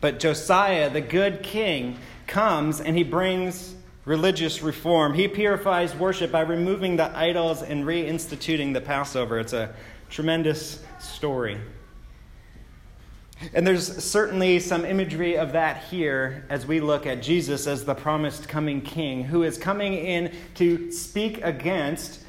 But 0.00 0.20
Josiah, 0.20 0.88
the 0.90 1.00
good 1.00 1.42
king, 1.42 1.98
comes 2.26 2.80
and 2.80 2.96
he 2.96 3.02
brings 3.04 3.74
religious 4.04 4.62
reform. 4.62 5.14
He 5.14 5.28
purifies 5.28 5.94
worship 5.94 6.32
by 6.32 6.40
removing 6.40 6.96
the 6.96 7.16
idols 7.16 7.62
and 7.62 7.84
reinstituting 7.84 8.72
the 8.72 8.80
Passover. 8.80 9.38
It's 9.38 9.52
a 9.52 9.74
tremendous 10.10 10.82
story. 11.00 11.60
And 13.54 13.66
there's 13.66 14.04
certainly 14.04 14.60
some 14.60 14.84
imagery 14.84 15.36
of 15.36 15.52
that 15.52 15.84
here 15.84 16.44
as 16.48 16.66
we 16.66 16.80
look 16.80 17.06
at 17.06 17.22
Jesus 17.22 17.66
as 17.66 17.84
the 17.84 17.94
promised 17.94 18.48
coming 18.48 18.80
king 18.80 19.24
who 19.24 19.42
is 19.42 19.58
coming 19.58 19.94
in 19.94 20.32
to 20.54 20.90
speak 20.92 21.42
against 21.42 22.20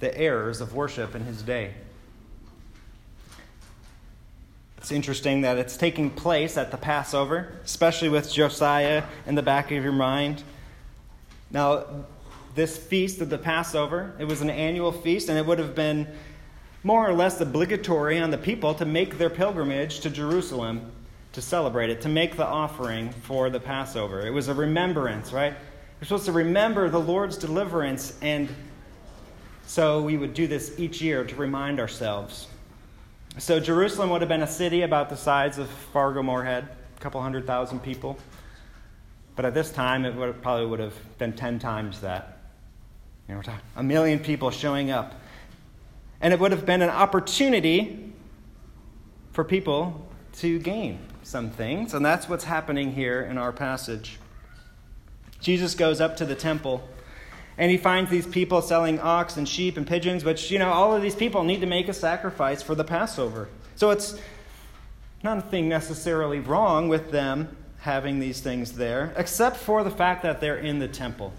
the 0.00 0.16
errors 0.18 0.60
of 0.60 0.74
worship 0.74 1.14
in 1.14 1.24
his 1.24 1.42
day. 1.42 1.74
It's 4.78 4.90
interesting 4.90 5.42
that 5.42 5.58
it's 5.58 5.76
taking 5.76 6.10
place 6.10 6.56
at 6.56 6.72
the 6.72 6.76
Passover, 6.76 7.52
especially 7.64 8.08
with 8.08 8.32
Josiah 8.32 9.04
in 9.26 9.36
the 9.36 9.42
back 9.42 9.70
of 9.70 9.82
your 9.82 9.92
mind. 9.92 10.42
Now, 11.52 11.84
this 12.56 12.76
feast 12.76 13.20
of 13.20 13.30
the 13.30 13.38
Passover, 13.38 14.12
it 14.18 14.24
was 14.24 14.40
an 14.40 14.50
annual 14.50 14.90
feast, 14.90 15.28
and 15.28 15.38
it 15.38 15.46
would 15.46 15.60
have 15.60 15.76
been 15.76 16.08
more 16.84 17.08
or 17.08 17.12
less 17.12 17.40
obligatory 17.40 18.18
on 18.18 18.30
the 18.30 18.38
people 18.38 18.74
to 18.74 18.84
make 18.84 19.18
their 19.18 19.30
pilgrimage 19.30 20.00
to 20.00 20.10
Jerusalem 20.10 20.90
to 21.32 21.40
celebrate 21.40 21.90
it, 21.90 22.00
to 22.02 22.08
make 22.08 22.36
the 22.36 22.44
offering 22.46 23.10
for 23.10 23.48
the 23.48 23.60
Passover. 23.60 24.26
It 24.26 24.30
was 24.30 24.48
a 24.48 24.54
remembrance, 24.54 25.32
right? 25.32 25.54
We're 26.00 26.04
supposed 26.04 26.26
to 26.26 26.32
remember 26.32 26.90
the 26.90 27.00
Lord's 27.00 27.38
deliverance, 27.38 28.18
and 28.20 28.48
so 29.66 30.02
we 30.02 30.16
would 30.16 30.34
do 30.34 30.46
this 30.46 30.78
each 30.78 31.00
year 31.00 31.24
to 31.24 31.36
remind 31.36 31.80
ourselves. 31.80 32.48
So 33.38 33.58
Jerusalem 33.60 34.10
would 34.10 34.20
have 34.20 34.28
been 34.28 34.42
a 34.42 34.46
city 34.46 34.82
about 34.82 35.08
the 35.08 35.16
size 35.16 35.56
of 35.56 35.70
Fargo 35.70 36.22
Moorhead, 36.22 36.68
a 36.96 37.00
couple 37.00 37.22
hundred 37.22 37.46
thousand 37.46 37.80
people. 37.80 38.18
But 39.36 39.46
at 39.46 39.54
this 39.54 39.70
time, 39.70 40.04
it 40.04 40.14
would, 40.14 40.42
probably 40.42 40.66
would 40.66 40.80
have 40.80 40.94
been 41.18 41.32
10 41.32 41.58
times 41.58 42.00
that. 42.02 42.38
You 43.28 43.36
know, 43.36 43.42
a 43.76 43.82
million 43.82 44.18
people 44.18 44.50
showing 44.50 44.90
up. 44.90 45.14
And 46.22 46.32
it 46.32 46.40
would 46.40 46.52
have 46.52 46.64
been 46.64 46.80
an 46.80 46.88
opportunity 46.88 48.12
for 49.32 49.44
people 49.44 50.06
to 50.34 50.58
gain 50.58 50.98
some 51.22 51.50
things. 51.50 51.94
And 51.94 52.04
that's 52.04 52.28
what's 52.28 52.44
happening 52.44 52.92
here 52.92 53.20
in 53.22 53.36
our 53.36 53.52
passage. 53.52 54.18
Jesus 55.40 55.74
goes 55.74 56.00
up 56.00 56.16
to 56.18 56.24
the 56.24 56.34
temple 56.34 56.88
and 57.58 57.70
he 57.70 57.76
finds 57.76 58.10
these 58.10 58.26
people 58.26 58.62
selling 58.62 58.98
ox 59.00 59.36
and 59.36 59.48
sheep 59.48 59.76
and 59.76 59.86
pigeons, 59.86 60.24
which, 60.24 60.50
you 60.50 60.58
know, 60.58 60.70
all 60.70 60.94
of 60.94 61.02
these 61.02 61.14
people 61.14 61.44
need 61.44 61.60
to 61.60 61.66
make 61.66 61.88
a 61.88 61.92
sacrifice 61.92 62.62
for 62.62 62.74
the 62.74 62.84
Passover. 62.84 63.48
So 63.76 63.90
it's 63.90 64.18
nothing 65.22 65.68
necessarily 65.68 66.38
wrong 66.38 66.88
with 66.88 67.10
them 67.10 67.56
having 67.78 68.20
these 68.20 68.40
things 68.40 68.72
there, 68.72 69.12
except 69.16 69.56
for 69.56 69.84
the 69.84 69.90
fact 69.90 70.22
that 70.22 70.40
they're 70.40 70.56
in 70.56 70.78
the 70.78 70.88
temple. 70.88 71.32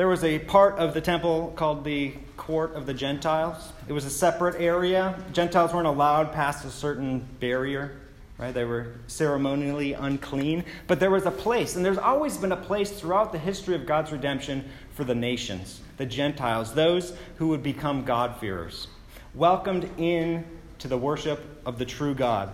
There 0.00 0.08
was 0.08 0.24
a 0.24 0.38
part 0.38 0.78
of 0.78 0.94
the 0.94 1.02
temple 1.02 1.52
called 1.56 1.84
the 1.84 2.14
court 2.38 2.74
of 2.74 2.86
the 2.86 2.94
Gentiles. 2.94 3.70
It 3.86 3.92
was 3.92 4.06
a 4.06 4.10
separate 4.10 4.58
area. 4.58 5.22
Gentiles 5.34 5.74
weren't 5.74 5.86
allowed 5.86 6.32
past 6.32 6.64
a 6.64 6.70
certain 6.70 7.18
barrier 7.38 8.00
right? 8.38 8.54
They 8.54 8.64
were 8.64 8.94
ceremonially 9.08 9.92
unclean. 9.92 10.64
But 10.86 11.00
there 11.00 11.10
was 11.10 11.26
a 11.26 11.30
place, 11.30 11.76
and 11.76 11.84
there's 11.84 11.98
always 11.98 12.38
been 12.38 12.52
a 12.52 12.56
place 12.56 12.90
throughout 12.90 13.32
the 13.32 13.38
history 13.38 13.74
of 13.74 13.84
God's 13.84 14.10
redemption 14.10 14.64
for 14.94 15.04
the 15.04 15.14
nations, 15.14 15.82
the 15.98 16.06
Gentiles, 16.06 16.72
those 16.72 17.12
who 17.36 17.48
would 17.48 17.62
become 17.62 18.06
God-fearers, 18.06 18.88
welcomed 19.34 19.90
in 19.98 20.46
to 20.78 20.88
the 20.88 20.96
worship 20.96 21.44
of 21.66 21.78
the 21.78 21.84
true 21.84 22.14
God. 22.14 22.48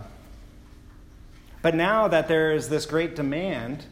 But 1.63 1.77
now 1.77 2.09
that 2.09 2.27
there 2.27 2.51
is 2.51 2.69
this 2.69 2.87
great 2.87 3.15
demand 3.15 3.85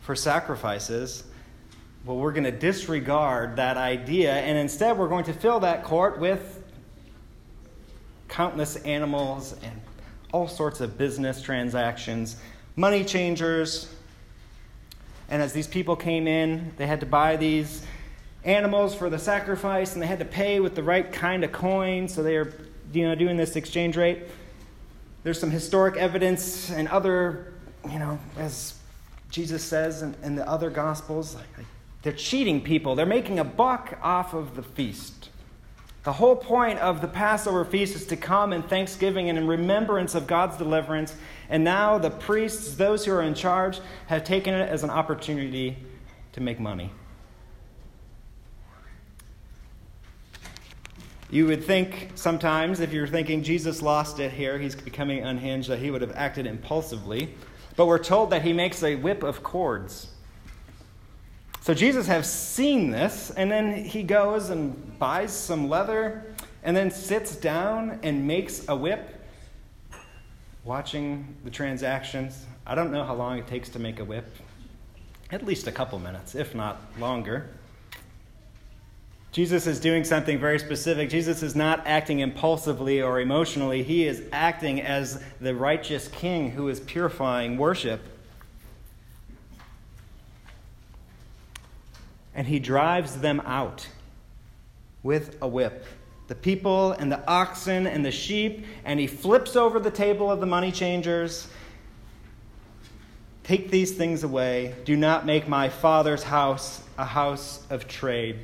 for 0.00 0.16
sacrifices, 0.16 1.24
well, 2.04 2.16
we're 2.16 2.32
going 2.32 2.44
to 2.44 2.52
disregard 2.52 3.56
that 3.56 3.76
idea, 3.76 4.32
and 4.32 4.58
instead 4.58 4.98
we're 4.98 5.08
going 5.08 5.24
to 5.24 5.32
fill 5.32 5.60
that 5.60 5.84
court 5.84 6.18
with 6.18 6.62
countless 8.28 8.76
animals 8.76 9.54
and 9.62 9.80
all 10.32 10.48
sorts 10.48 10.80
of 10.80 10.98
business 10.98 11.40
transactions, 11.40 12.36
money 12.76 13.04
changers. 13.04 13.88
And 15.28 15.40
as 15.40 15.52
these 15.52 15.68
people 15.68 15.96
came 15.96 16.26
in, 16.26 16.72
they 16.76 16.86
had 16.86 17.00
to 17.00 17.06
buy 17.06 17.36
these 17.36 17.86
animals 18.44 18.94
for 18.94 19.08
the 19.08 19.18
sacrifice 19.18 19.94
and 19.94 20.02
they 20.02 20.06
had 20.06 20.18
to 20.18 20.24
pay 20.24 20.60
with 20.60 20.74
the 20.74 20.82
right 20.82 21.10
kind 21.10 21.44
of 21.44 21.52
coin. 21.52 22.08
So 22.08 22.22
they 22.22 22.36
are 22.36 22.52
you 22.92 23.08
know, 23.08 23.14
doing 23.14 23.36
this 23.36 23.56
exchange 23.56 23.96
rate. 23.96 24.24
There's 25.22 25.38
some 25.38 25.50
historic 25.50 25.96
evidence 25.96 26.70
and 26.70 26.88
other, 26.88 27.54
you 27.90 27.98
know, 27.98 28.18
as 28.36 28.74
Jesus 29.30 29.64
says 29.64 30.02
in, 30.02 30.14
in 30.22 30.34
the 30.34 30.46
other 30.48 30.68
Gospels, 30.68 31.34
like, 31.34 31.66
they're 32.04 32.12
cheating 32.12 32.60
people. 32.60 32.94
They're 32.94 33.06
making 33.06 33.38
a 33.38 33.44
buck 33.44 33.98
off 34.02 34.34
of 34.34 34.56
the 34.56 34.62
feast. 34.62 35.30
The 36.02 36.12
whole 36.12 36.36
point 36.36 36.78
of 36.80 37.00
the 37.00 37.08
Passover 37.08 37.64
feast 37.64 37.96
is 37.96 38.06
to 38.08 38.16
come 38.16 38.52
in 38.52 38.62
thanksgiving 38.62 39.30
and 39.30 39.38
in 39.38 39.46
remembrance 39.46 40.14
of 40.14 40.26
God's 40.26 40.58
deliverance. 40.58 41.16
And 41.48 41.64
now 41.64 41.96
the 41.96 42.10
priests, 42.10 42.76
those 42.76 43.06
who 43.06 43.12
are 43.12 43.22
in 43.22 43.32
charge, 43.32 43.80
have 44.08 44.22
taken 44.22 44.52
it 44.52 44.68
as 44.68 44.84
an 44.84 44.90
opportunity 44.90 45.78
to 46.32 46.42
make 46.42 46.60
money. 46.60 46.92
You 51.30 51.46
would 51.46 51.64
think 51.64 52.10
sometimes, 52.16 52.80
if 52.80 52.92
you're 52.92 53.06
thinking 53.06 53.42
Jesus 53.42 53.80
lost 53.80 54.20
it 54.20 54.30
here, 54.30 54.58
he's 54.58 54.74
becoming 54.74 55.24
unhinged, 55.24 55.70
that 55.70 55.78
he 55.78 55.90
would 55.90 56.02
have 56.02 56.14
acted 56.14 56.46
impulsively. 56.46 57.34
But 57.76 57.86
we're 57.86 57.98
told 57.98 58.28
that 58.28 58.42
he 58.42 58.52
makes 58.52 58.82
a 58.82 58.94
whip 58.94 59.22
of 59.22 59.42
cords. 59.42 60.13
So 61.64 61.72
Jesus 61.72 62.06
has 62.08 62.30
seen 62.30 62.90
this, 62.90 63.30
and 63.30 63.50
then 63.50 63.72
he 63.72 64.02
goes 64.02 64.50
and 64.50 64.98
buys 64.98 65.32
some 65.32 65.70
leather, 65.70 66.26
and 66.62 66.76
then 66.76 66.90
sits 66.90 67.36
down 67.36 68.00
and 68.02 68.26
makes 68.26 68.68
a 68.68 68.76
whip, 68.76 69.24
watching 70.62 71.34
the 71.42 71.50
transactions. 71.50 72.44
I 72.66 72.74
don't 72.74 72.92
know 72.92 73.02
how 73.02 73.14
long 73.14 73.38
it 73.38 73.46
takes 73.46 73.70
to 73.70 73.78
make 73.78 73.98
a 73.98 74.04
whip. 74.04 74.26
At 75.30 75.46
least 75.46 75.66
a 75.66 75.72
couple 75.72 75.98
minutes, 75.98 76.34
if 76.34 76.54
not 76.54 76.82
longer. 76.98 77.48
Jesus 79.32 79.66
is 79.66 79.80
doing 79.80 80.04
something 80.04 80.38
very 80.38 80.58
specific. 80.58 81.08
Jesus 81.08 81.42
is 81.42 81.56
not 81.56 81.86
acting 81.86 82.20
impulsively 82.20 83.00
or 83.00 83.20
emotionally. 83.20 83.82
He 83.82 84.06
is 84.06 84.22
acting 84.32 84.82
as 84.82 85.24
the 85.40 85.54
righteous 85.54 86.08
king 86.08 86.50
who 86.50 86.68
is 86.68 86.80
purifying 86.80 87.56
worship. 87.56 88.02
And 92.34 92.46
he 92.46 92.58
drives 92.58 93.18
them 93.18 93.40
out 93.40 93.86
with 95.02 95.36
a 95.40 95.48
whip. 95.48 95.84
The 96.26 96.34
people 96.34 96.92
and 96.92 97.12
the 97.12 97.24
oxen 97.28 97.86
and 97.86 98.04
the 98.04 98.10
sheep, 98.10 98.64
and 98.84 98.98
he 98.98 99.06
flips 99.06 99.56
over 99.56 99.78
the 99.78 99.90
table 99.90 100.30
of 100.30 100.40
the 100.40 100.46
money 100.46 100.72
changers. 100.72 101.48
Take 103.42 103.70
these 103.70 103.92
things 103.92 104.24
away. 104.24 104.74
Do 104.84 104.96
not 104.96 105.26
make 105.26 105.46
my 105.46 105.68
father's 105.68 106.22
house 106.22 106.82
a 106.96 107.04
house 107.04 107.62
of 107.68 107.86
trade. 107.86 108.38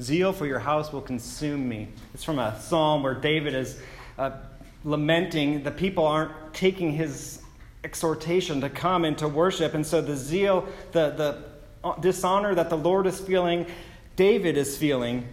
Zeal 0.00 0.32
for 0.32 0.46
your 0.46 0.58
house 0.58 0.92
will 0.92 1.00
consume 1.00 1.68
me. 1.68 1.88
It's 2.14 2.22
from 2.22 2.38
a 2.38 2.60
psalm 2.60 3.02
where 3.02 3.14
David 3.14 3.54
is 3.54 3.80
uh, 4.18 4.30
lamenting 4.84 5.62
the 5.64 5.70
people 5.70 6.06
aren't 6.06 6.32
taking 6.54 6.92
his 6.92 7.40
exhortation 7.86 8.60
to 8.60 8.68
come 8.68 9.04
and 9.04 9.16
to 9.16 9.28
worship. 9.28 9.72
And 9.72 9.86
so 9.86 10.00
the 10.00 10.16
zeal, 10.16 10.66
the, 10.90 11.10
the 11.10 11.44
uh, 11.88 11.94
dishonor 12.00 12.52
that 12.52 12.68
the 12.68 12.76
Lord 12.76 13.06
is 13.06 13.20
feeling, 13.20 13.64
David 14.16 14.56
is 14.56 14.76
feeling. 14.76 15.24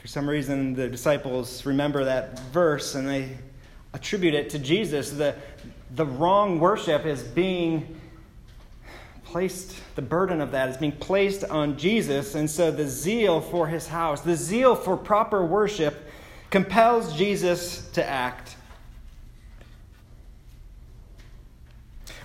For 0.00 0.08
some 0.08 0.28
reason, 0.28 0.74
the 0.74 0.88
disciples 0.88 1.64
remember 1.64 2.04
that 2.04 2.40
verse 2.52 2.96
and 2.96 3.08
they 3.08 3.38
attribute 3.94 4.34
it 4.34 4.50
to 4.50 4.58
Jesus. 4.58 5.12
The, 5.12 5.36
the 5.94 6.06
wrong 6.06 6.58
worship 6.58 7.06
is 7.06 7.22
being 7.22 8.00
placed, 9.22 9.76
the 9.94 10.02
burden 10.02 10.40
of 10.40 10.50
that 10.50 10.70
is 10.70 10.76
being 10.76 10.90
placed 10.90 11.44
on 11.44 11.78
Jesus. 11.78 12.34
And 12.34 12.50
so 12.50 12.72
the 12.72 12.88
zeal 12.88 13.40
for 13.40 13.68
his 13.68 13.86
house, 13.86 14.22
the 14.22 14.34
zeal 14.34 14.74
for 14.74 14.96
proper 14.96 15.46
worship, 15.46 16.10
compels 16.50 17.16
Jesus 17.16 17.88
to 17.92 18.04
act. 18.04 18.56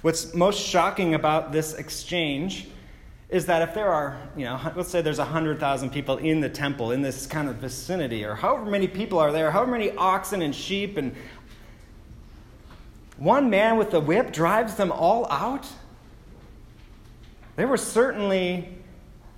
What's 0.06 0.36
most 0.36 0.60
shocking 0.60 1.16
about 1.16 1.52
this 1.52 1.74
exchange 1.74 2.68
is 3.28 3.48
that 3.48 3.68
if 3.68 3.74
there 3.74 3.92
are, 3.92 4.20
you 4.38 4.46
know, 4.46 4.60
let's 4.76 4.90
say 4.90 5.02
there's 5.02 5.18
100,000 5.18 5.90
people 5.90 6.18
in 6.18 6.42
the 6.42 6.48
temple 6.48 6.92
in 6.92 7.02
this 7.02 7.26
kind 7.26 7.50
of 7.50 7.56
vicinity, 7.56 8.24
or 8.24 8.36
however 8.36 8.70
many 8.70 8.88
people 8.88 9.18
are 9.18 9.32
there, 9.32 9.50
however 9.50 9.72
many 9.72 9.90
oxen 9.98 10.44
and 10.44 10.54
sheep, 10.54 10.98
and 10.98 11.16
one 13.18 13.50
man 13.50 13.78
with 13.78 13.96
a 13.96 14.00
whip 14.00 14.32
drives 14.32 14.76
them 14.76 14.92
all 14.92 15.26
out? 15.32 15.66
There 17.56 17.68
were 17.68 17.76
certainly 17.76 18.78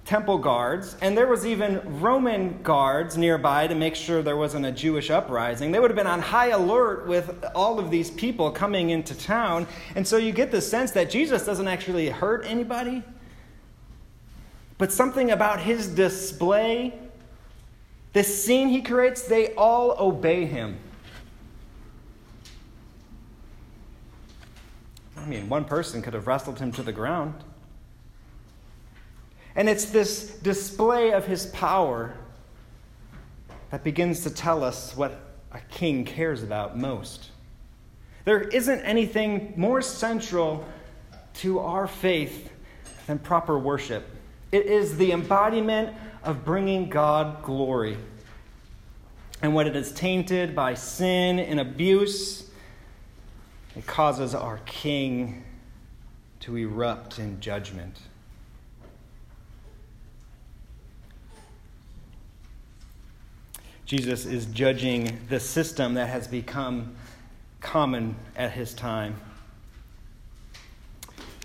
temple 0.07 0.37
guards, 0.37 0.95
and 1.01 1.17
there 1.17 1.27
was 1.27 1.45
even 1.45 1.81
Roman 1.99 2.63
guards 2.63 3.17
nearby 3.17 3.67
to 3.67 3.75
make 3.75 3.93
sure 3.93 4.21
there 4.21 4.37
wasn't 4.37 4.65
a 4.65 4.71
Jewish 4.71 5.09
uprising. 5.09 5.73
They 5.73 5.81
would 5.81 5.91
have 5.91 5.97
been 5.97 6.07
on 6.07 6.21
high 6.21 6.47
alert 6.47 7.07
with 7.07 7.43
all 7.53 7.77
of 7.77 7.91
these 7.91 8.09
people 8.09 8.49
coming 8.49 8.89
into 8.89 9.13
town. 9.13 9.67
And 9.95 10.07
so 10.07 10.15
you 10.15 10.31
get 10.31 10.49
the 10.49 10.61
sense 10.61 10.91
that 10.91 11.09
Jesus 11.09 11.45
doesn't 11.45 11.67
actually 11.67 12.07
hurt 12.07 12.45
anybody. 12.45 13.03
But 14.77 14.93
something 14.93 15.29
about 15.29 15.59
his 15.59 15.89
display, 15.89 16.97
this 18.13 18.45
scene 18.45 18.69
he 18.69 18.81
creates, 18.81 19.23
they 19.23 19.53
all 19.55 19.93
obey 19.99 20.45
him. 20.45 20.77
I 25.17 25.25
mean, 25.25 25.49
one 25.49 25.65
person 25.65 26.01
could 26.01 26.13
have 26.13 26.27
wrestled 26.27 26.59
him 26.59 26.71
to 26.71 26.81
the 26.81 26.93
ground. 26.93 27.43
And 29.57 29.67
it's 29.67 29.85
this 29.85 30.29
display 30.35 31.11
of 31.11 31.25
his 31.25 31.47
power 31.47 32.13
that 33.71 33.83
begins 33.83 34.21
to 34.21 34.29
tell 34.29 34.63
us 34.63 34.95
what 34.95 35.19
a 35.51 35.59
king 35.71 36.05
cares 36.05 36.43
about 36.43 36.77
most. 36.77 37.31
There 38.23 38.41
isn't 38.41 38.81
anything 38.81 39.53
more 39.57 39.81
central 39.81 40.63
to 41.35 41.59
our 41.59 41.87
faith 41.87 42.51
than 43.07 43.17
proper 43.17 43.57
worship. 43.57 44.07
It 44.51 44.67
is 44.67 44.95
the 44.95 45.11
embodiment 45.11 45.95
of 46.23 46.45
bringing 46.45 46.87
God 46.89 47.41
glory. 47.41 47.97
And 49.41 49.55
when 49.55 49.65
it 49.65 49.75
is 49.75 49.91
tainted 49.91 50.55
by 50.55 50.75
sin 50.75 51.39
and 51.39 51.59
abuse, 51.59 52.49
it 53.75 53.87
causes 53.87 54.35
our 54.35 54.59
king 54.65 55.43
to 56.41 56.57
erupt 56.57 57.17
in 57.17 57.39
judgment. 57.39 57.97
Jesus 63.87 64.25
is 64.25 64.45
judging 64.47 65.17
the 65.29 65.39
system 65.39 65.93
that 65.93 66.09
has 66.09 66.27
become 66.27 66.93
common 67.61 68.17
at 68.35 68.51
his 68.51 68.73
time. 68.73 69.15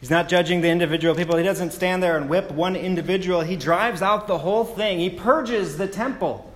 He's 0.00 0.10
not 0.10 0.28
judging 0.28 0.60
the 0.60 0.68
individual 0.68 1.14
people. 1.14 1.36
He 1.36 1.44
doesn't 1.44 1.70
stand 1.70 2.02
there 2.02 2.16
and 2.16 2.28
whip 2.28 2.50
one 2.50 2.74
individual. 2.74 3.42
He 3.42 3.54
drives 3.54 4.02
out 4.02 4.26
the 4.26 4.38
whole 4.38 4.64
thing. 4.64 4.98
He 4.98 5.08
purges 5.08 5.78
the 5.78 5.86
temple. 5.86 6.52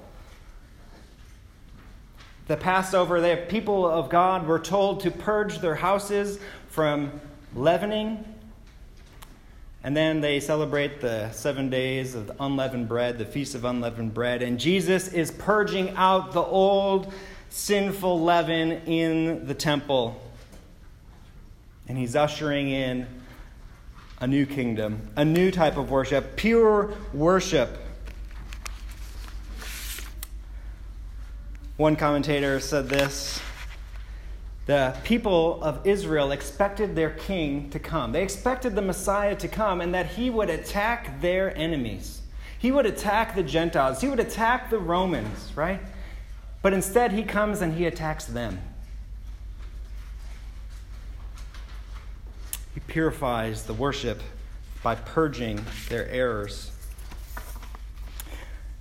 The 2.48 2.56
Passover, 2.56 3.20
the 3.20 3.44
people 3.48 3.86
of 3.86 4.10
God 4.10 4.44
were 4.48 4.58
told 4.58 5.00
to 5.02 5.12
purge 5.12 5.60
their 5.60 5.76
houses 5.76 6.40
from 6.68 7.20
leavening 7.54 8.24
and 9.86 9.96
then 9.96 10.20
they 10.20 10.40
celebrate 10.40 11.00
the 11.00 11.30
seven 11.30 11.70
days 11.70 12.16
of 12.16 12.32
unleavened 12.40 12.88
bread, 12.88 13.18
the 13.18 13.24
Feast 13.24 13.54
of 13.54 13.64
Unleavened 13.64 14.12
Bread. 14.12 14.42
And 14.42 14.58
Jesus 14.58 15.06
is 15.12 15.30
purging 15.30 15.90
out 15.90 16.32
the 16.32 16.42
old 16.42 17.14
sinful 17.50 18.20
leaven 18.20 18.72
in 18.86 19.46
the 19.46 19.54
temple. 19.54 20.20
And 21.86 21.96
he's 21.96 22.16
ushering 22.16 22.68
in 22.68 23.06
a 24.18 24.26
new 24.26 24.44
kingdom, 24.44 25.08
a 25.14 25.24
new 25.24 25.52
type 25.52 25.76
of 25.76 25.88
worship, 25.88 26.34
pure 26.34 26.92
worship. 27.12 27.78
One 31.76 31.94
commentator 31.94 32.58
said 32.58 32.88
this 32.88 33.40
the 34.66 34.96
people 35.04 35.62
of 35.62 35.86
Israel 35.86 36.32
expected 36.32 36.96
their 36.96 37.10
king 37.10 37.70
to 37.70 37.78
come. 37.78 38.10
They 38.10 38.22
expected 38.22 38.74
the 38.74 38.82
Messiah 38.82 39.36
to 39.36 39.46
come 39.46 39.80
and 39.80 39.94
that 39.94 40.06
he 40.06 40.28
would 40.28 40.50
attack 40.50 41.20
their 41.20 41.56
enemies. 41.56 42.20
He 42.58 42.72
would 42.72 42.84
attack 42.84 43.36
the 43.36 43.44
Gentiles. 43.44 44.00
He 44.00 44.08
would 44.08 44.18
attack 44.18 44.70
the 44.70 44.78
Romans, 44.78 45.52
right? 45.54 45.80
But 46.62 46.72
instead, 46.72 47.12
he 47.12 47.22
comes 47.22 47.62
and 47.62 47.74
he 47.74 47.86
attacks 47.86 48.24
them. 48.24 48.58
He 52.74 52.80
purifies 52.80 53.62
the 53.62 53.74
worship 53.74 54.20
by 54.82 54.96
purging 54.96 55.64
their 55.88 56.08
errors. 56.08 56.72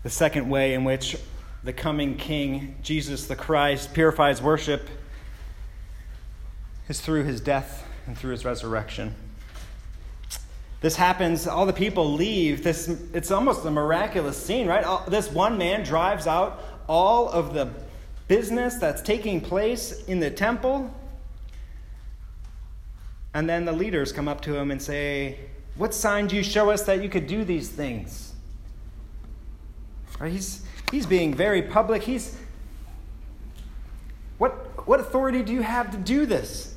The 0.01 0.09
second 0.09 0.49
way 0.49 0.73
in 0.73 0.83
which 0.83 1.15
the 1.63 1.73
coming 1.73 2.17
King, 2.17 2.75
Jesus 2.81 3.27
the 3.27 3.35
Christ, 3.35 3.93
purifies 3.93 4.41
worship 4.41 4.89
is 6.87 7.01
through 7.01 7.23
his 7.23 7.41
death 7.41 7.87
and 8.07 8.17
through 8.17 8.31
his 8.31 8.45
resurrection. 8.45 9.15
This 10.81 10.95
happens, 10.95 11.47
all 11.47 11.65
the 11.65 11.73
people 11.73 12.13
leave. 12.13 12.63
This, 12.63 12.87
it's 13.11 13.31
almost 13.31 13.65
a 13.65 13.71
miraculous 13.71 14.37
scene, 14.37 14.67
right? 14.67 14.83
All, 14.83 15.03
this 15.07 15.31
one 15.31 15.57
man 15.57 15.83
drives 15.83 16.27
out 16.27 16.61
all 16.87 17.27
of 17.29 17.53
the 17.53 17.71
business 18.27 18.75
that's 18.75 19.01
taking 19.01 19.41
place 19.41 20.03
in 20.05 20.19
the 20.19 20.29
temple. 20.29 20.93
And 23.33 23.49
then 23.49 23.65
the 23.65 23.71
leaders 23.71 24.11
come 24.11 24.27
up 24.27 24.41
to 24.41 24.55
him 24.55 24.69
and 24.69 24.79
say, 24.81 25.39
What 25.75 25.93
sign 25.93 26.27
do 26.27 26.35
you 26.35 26.43
show 26.43 26.69
us 26.69 26.83
that 26.83 27.01
you 27.01 27.09
could 27.09 27.25
do 27.25 27.43
these 27.43 27.69
things? 27.69 28.33
Right? 30.19 30.31
He's, 30.31 30.63
he's 30.91 31.05
being 31.05 31.33
very 31.33 31.63
public. 31.63 32.03
He's, 32.03 32.37
what, 34.37 34.87
what 34.87 34.99
authority 34.99 35.41
do 35.41 35.51
you 35.51 35.63
have 35.63 35.89
to 35.91 35.97
do 35.97 36.27
this? 36.27 36.74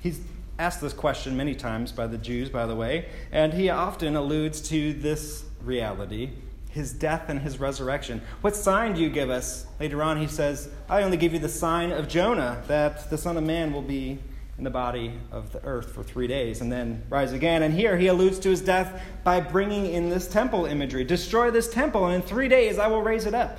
He's 0.00 0.20
asked 0.58 0.80
this 0.80 0.92
question 0.92 1.36
many 1.36 1.54
times 1.54 1.92
by 1.92 2.06
the 2.06 2.18
Jews, 2.18 2.48
by 2.48 2.66
the 2.66 2.74
way, 2.74 3.08
and 3.32 3.52
he 3.52 3.68
often 3.68 4.16
alludes 4.16 4.60
to 4.68 4.92
this 4.92 5.44
reality 5.62 6.30
his 6.76 6.92
death 6.92 7.30
and 7.30 7.40
his 7.40 7.58
resurrection. 7.58 8.20
What 8.42 8.54
sign 8.54 8.92
do 8.92 9.00
you 9.00 9.08
give 9.08 9.30
us? 9.30 9.66
Later 9.80 10.02
on, 10.02 10.18
he 10.18 10.26
says, 10.26 10.68
I 10.90 11.02
only 11.02 11.16
give 11.16 11.32
you 11.32 11.38
the 11.38 11.48
sign 11.48 11.90
of 11.90 12.06
Jonah, 12.06 12.62
that 12.68 13.08
the 13.08 13.16
Son 13.16 13.38
of 13.38 13.44
Man 13.44 13.72
will 13.72 13.80
be 13.80 14.18
in 14.58 14.64
the 14.64 14.70
body 14.70 15.12
of 15.32 15.52
the 15.52 15.62
earth 15.64 15.92
for 15.92 16.02
three 16.02 16.26
days 16.26 16.60
and 16.60 16.70
then 16.70 17.02
rise 17.08 17.32
again. 17.32 17.62
And 17.62 17.74
here 17.74 17.96
he 17.96 18.06
alludes 18.06 18.38
to 18.40 18.50
his 18.50 18.60
death 18.60 19.02
by 19.24 19.40
bringing 19.40 19.86
in 19.86 20.10
this 20.10 20.28
temple 20.28 20.66
imagery 20.66 21.04
destroy 21.04 21.50
this 21.50 21.68
temple, 21.68 22.06
and 22.06 22.14
in 22.14 22.22
three 22.22 22.48
days 22.48 22.78
I 22.78 22.88
will 22.88 23.02
raise 23.02 23.24
it 23.24 23.34
up. 23.34 23.58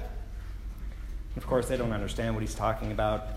Of 1.35 1.45
course, 1.45 1.67
they 1.67 1.77
don't 1.77 1.93
understand 1.93 2.35
what 2.35 2.41
he's 2.41 2.55
talking 2.55 2.91
about 2.91 3.27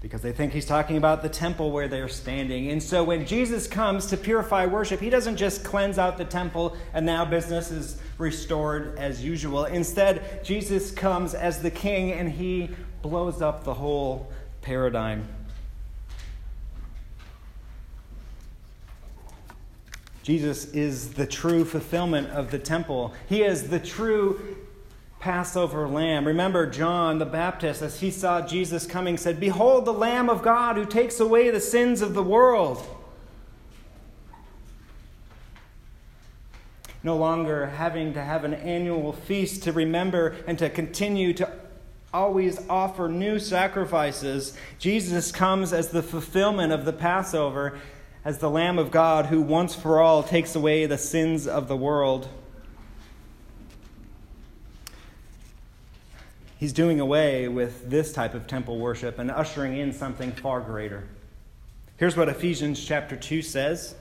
because 0.00 0.22
they 0.22 0.32
think 0.32 0.52
he's 0.52 0.64
talking 0.64 0.96
about 0.96 1.22
the 1.22 1.28
temple 1.28 1.70
where 1.70 1.86
they're 1.86 2.08
standing. 2.08 2.70
And 2.70 2.82
so 2.82 3.04
when 3.04 3.26
Jesus 3.26 3.66
comes 3.66 4.06
to 4.06 4.16
purify 4.16 4.64
worship, 4.64 4.98
he 4.98 5.10
doesn't 5.10 5.36
just 5.36 5.62
cleanse 5.62 5.98
out 5.98 6.16
the 6.16 6.24
temple 6.24 6.74
and 6.94 7.04
now 7.04 7.24
business 7.26 7.70
is 7.70 8.00
restored 8.16 8.96
as 8.98 9.22
usual. 9.22 9.66
Instead, 9.66 10.42
Jesus 10.42 10.90
comes 10.90 11.34
as 11.34 11.60
the 11.60 11.70
king 11.70 12.12
and 12.12 12.30
he 12.30 12.70
blows 13.02 13.42
up 13.42 13.64
the 13.64 13.74
whole 13.74 14.32
paradigm. 14.62 15.28
Jesus 20.22 20.66
is 20.72 21.14
the 21.14 21.26
true 21.26 21.64
fulfillment 21.64 22.28
of 22.30 22.50
the 22.50 22.58
temple. 22.58 23.12
He 23.28 23.42
is 23.42 23.68
the 23.68 23.80
true 23.80 24.56
Passover 25.20 25.86
lamb. 25.86 26.26
Remember, 26.26 26.66
John 26.66 27.18
the 27.18 27.26
Baptist, 27.26 27.82
as 27.82 28.00
he 28.00 28.10
saw 28.10 28.40
Jesus 28.40 28.86
coming, 28.86 29.18
said, 29.18 29.38
Behold 29.38 29.84
the 29.84 29.92
Lamb 29.92 30.30
of 30.30 30.42
God 30.42 30.76
who 30.76 30.86
takes 30.86 31.20
away 31.20 31.50
the 31.50 31.60
sins 31.60 32.00
of 32.00 32.14
the 32.14 32.22
world. 32.22 32.82
No 37.02 37.18
longer 37.18 37.66
having 37.66 38.14
to 38.14 38.22
have 38.22 38.44
an 38.44 38.54
annual 38.54 39.12
feast 39.12 39.62
to 39.64 39.72
remember 39.72 40.36
and 40.46 40.58
to 40.58 40.70
continue 40.70 41.34
to 41.34 41.50
always 42.12 42.58
offer 42.68 43.06
new 43.06 43.38
sacrifices, 43.38 44.56
Jesus 44.78 45.30
comes 45.30 45.74
as 45.74 45.90
the 45.90 46.02
fulfillment 46.02 46.72
of 46.72 46.86
the 46.86 46.92
Passover, 46.94 47.78
as 48.24 48.38
the 48.38 48.50
Lamb 48.50 48.78
of 48.78 48.90
God 48.90 49.26
who 49.26 49.42
once 49.42 49.74
for 49.74 50.00
all 50.00 50.22
takes 50.22 50.54
away 50.54 50.86
the 50.86 50.98
sins 50.98 51.46
of 51.46 51.68
the 51.68 51.76
world. 51.76 52.28
He's 56.60 56.74
doing 56.74 57.00
away 57.00 57.48
with 57.48 57.88
this 57.88 58.12
type 58.12 58.34
of 58.34 58.46
temple 58.46 58.78
worship 58.78 59.18
and 59.18 59.30
ushering 59.30 59.78
in 59.78 59.94
something 59.94 60.30
far 60.30 60.60
greater. 60.60 61.08
Here's 61.96 62.18
what 62.18 62.28
Ephesians 62.28 62.84
chapter 62.84 63.16
2 63.16 63.40
says. 63.40 63.94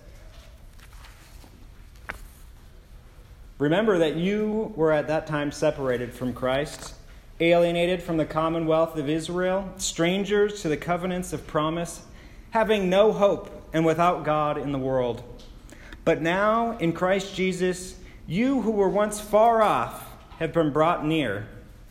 Remember 3.59 3.99
that 3.99 4.17
you 4.17 4.73
were 4.75 4.91
at 4.91 5.07
that 5.07 5.25
time 5.25 5.53
separated 5.53 6.13
from 6.13 6.33
Christ, 6.33 6.95
alienated 7.39 8.03
from 8.03 8.17
the 8.17 8.25
commonwealth 8.25 8.97
of 8.97 9.07
Israel, 9.07 9.71
strangers 9.77 10.61
to 10.61 10.67
the 10.67 10.75
covenants 10.75 11.31
of 11.31 11.47
promise, 11.47 12.01
having 12.49 12.89
no 12.89 13.13
hope 13.13 13.69
and 13.71 13.85
without 13.85 14.25
God 14.25 14.57
in 14.57 14.73
the 14.73 14.77
world. 14.77 15.23
But 16.03 16.21
now, 16.21 16.77
in 16.79 16.91
Christ 16.91 17.33
Jesus, 17.33 17.97
you 18.27 18.59
who 18.63 18.71
were 18.71 18.89
once 18.89 19.21
far 19.21 19.61
off 19.61 20.05
have 20.39 20.51
been 20.51 20.73
brought 20.73 21.05
near 21.05 21.47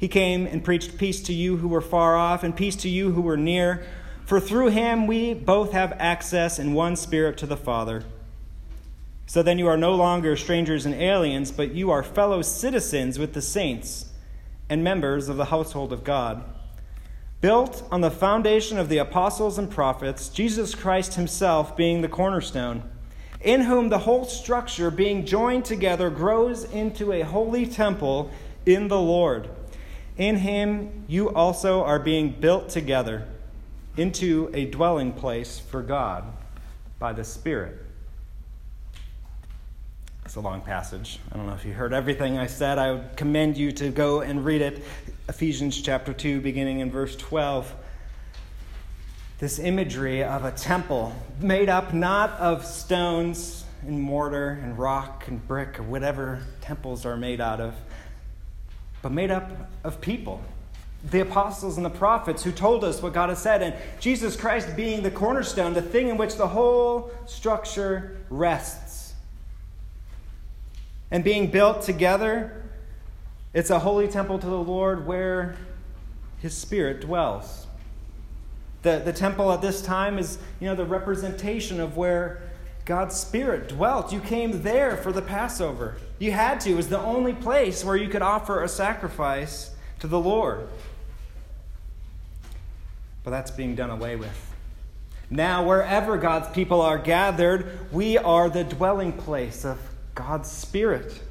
He 0.00 0.08
came 0.08 0.46
and 0.46 0.64
preached 0.64 0.96
peace 0.96 1.20
to 1.24 1.34
you 1.34 1.58
who 1.58 1.68
were 1.68 1.82
far 1.82 2.16
off, 2.16 2.42
and 2.42 2.56
peace 2.56 2.74
to 2.76 2.88
you 2.88 3.12
who 3.12 3.20
were 3.20 3.36
near. 3.36 3.84
For 4.24 4.40
through 4.40 4.68
him 4.68 5.06
we 5.06 5.34
both 5.34 5.72
have 5.72 5.92
access 5.98 6.58
in 6.58 6.72
one 6.72 6.96
spirit 6.96 7.36
to 7.36 7.46
the 7.46 7.56
Father. 7.56 8.04
So 9.26 9.42
then 9.42 9.58
you 9.58 9.68
are 9.68 9.76
no 9.76 9.94
longer 9.94 10.36
strangers 10.36 10.86
and 10.86 10.94
aliens, 10.94 11.52
but 11.52 11.74
you 11.74 11.90
are 11.90 12.02
fellow 12.02 12.40
citizens 12.40 13.18
with 13.18 13.34
the 13.34 13.42
saints 13.42 14.06
and 14.70 14.82
members 14.82 15.28
of 15.28 15.36
the 15.36 15.44
household 15.44 15.92
of 15.92 16.02
God. 16.02 16.44
Built 17.42 17.86
on 17.90 18.00
the 18.00 18.10
foundation 18.10 18.78
of 18.78 18.88
the 18.88 18.98
apostles 18.98 19.58
and 19.58 19.70
prophets, 19.70 20.30
Jesus 20.30 20.74
Christ 20.74 21.14
himself 21.14 21.76
being 21.76 22.00
the 22.00 22.08
cornerstone, 22.08 22.84
in 23.42 23.60
whom 23.60 23.90
the 23.90 23.98
whole 23.98 24.24
structure, 24.24 24.90
being 24.90 25.26
joined 25.26 25.66
together, 25.66 26.08
grows 26.08 26.64
into 26.64 27.12
a 27.12 27.20
holy 27.20 27.66
temple 27.66 28.30
in 28.64 28.88
the 28.88 28.98
Lord. 28.98 29.50
In 30.20 30.36
him 30.36 31.06
you 31.08 31.30
also 31.30 31.82
are 31.82 31.98
being 31.98 32.28
built 32.28 32.68
together 32.68 33.26
into 33.96 34.50
a 34.52 34.66
dwelling 34.66 35.12
place 35.12 35.58
for 35.58 35.80
God 35.80 36.24
by 36.98 37.14
the 37.14 37.24
Spirit. 37.24 37.78
It's 40.26 40.36
a 40.36 40.40
long 40.40 40.60
passage. 40.60 41.20
I 41.32 41.38
don't 41.38 41.46
know 41.46 41.54
if 41.54 41.64
you 41.64 41.72
heard 41.72 41.94
everything 41.94 42.36
I 42.36 42.48
said. 42.48 42.76
I 42.76 42.92
would 42.92 43.16
commend 43.16 43.56
you 43.56 43.72
to 43.72 43.88
go 43.88 44.20
and 44.20 44.44
read 44.44 44.60
it. 44.60 44.84
Ephesians 45.30 45.80
chapter 45.80 46.12
2, 46.12 46.42
beginning 46.42 46.80
in 46.80 46.90
verse 46.90 47.16
12. 47.16 47.74
This 49.38 49.58
imagery 49.58 50.22
of 50.22 50.44
a 50.44 50.52
temple 50.52 51.14
made 51.40 51.70
up 51.70 51.94
not 51.94 52.32
of 52.32 52.66
stones 52.66 53.64
and 53.86 53.98
mortar 53.98 54.60
and 54.62 54.78
rock 54.78 55.28
and 55.28 55.48
brick 55.48 55.80
or 55.80 55.84
whatever 55.84 56.42
temples 56.60 57.06
are 57.06 57.16
made 57.16 57.40
out 57.40 57.62
of 57.62 57.74
but 59.02 59.12
made 59.12 59.30
up 59.30 59.50
of 59.84 60.00
people. 60.00 60.42
The 61.10 61.20
apostles 61.20 61.76
and 61.76 61.86
the 61.86 61.90
prophets 61.90 62.42
who 62.42 62.52
told 62.52 62.84
us 62.84 63.02
what 63.02 63.14
God 63.14 63.30
has 63.30 63.40
said, 63.40 63.62
and 63.62 63.74
Jesus 64.00 64.36
Christ 64.36 64.76
being 64.76 65.02
the 65.02 65.10
cornerstone, 65.10 65.72
the 65.72 65.82
thing 65.82 66.08
in 66.08 66.18
which 66.18 66.36
the 66.36 66.48
whole 66.48 67.10
structure 67.26 68.18
rests. 68.28 69.14
And 71.10 71.24
being 71.24 71.50
built 71.50 71.82
together, 71.82 72.62
it's 73.54 73.70
a 73.70 73.78
holy 73.78 74.08
temple 74.08 74.38
to 74.38 74.46
the 74.46 74.58
Lord 74.58 75.06
where 75.06 75.56
his 76.38 76.56
spirit 76.56 77.00
dwells. 77.00 77.66
The, 78.82 79.02
the 79.04 79.12
temple 79.12 79.50
at 79.52 79.60
this 79.60 79.82
time 79.82 80.18
is, 80.18 80.38
you 80.60 80.66
know, 80.66 80.74
the 80.74 80.84
representation 80.84 81.80
of 81.80 81.96
where 81.96 82.49
God's 82.84 83.16
Spirit 83.16 83.68
dwelt. 83.68 84.12
You 84.12 84.20
came 84.20 84.62
there 84.62 84.96
for 84.96 85.12
the 85.12 85.22
Passover. 85.22 85.96
You 86.18 86.32
had 86.32 86.60
to. 86.60 86.70
It 86.70 86.74
was 86.74 86.88
the 86.88 86.98
only 86.98 87.32
place 87.32 87.84
where 87.84 87.96
you 87.96 88.08
could 88.08 88.22
offer 88.22 88.62
a 88.62 88.68
sacrifice 88.68 89.70
to 90.00 90.06
the 90.06 90.18
Lord. 90.18 90.68
But 93.22 93.30
that's 93.30 93.50
being 93.50 93.74
done 93.74 93.90
away 93.90 94.16
with. 94.16 94.54
Now, 95.30 95.64
wherever 95.66 96.18
God's 96.18 96.48
people 96.48 96.80
are 96.80 96.98
gathered, 96.98 97.92
we 97.92 98.18
are 98.18 98.50
the 98.50 98.64
dwelling 98.64 99.12
place 99.12 99.64
of 99.64 99.78
God's 100.14 100.50
Spirit. 100.50 101.22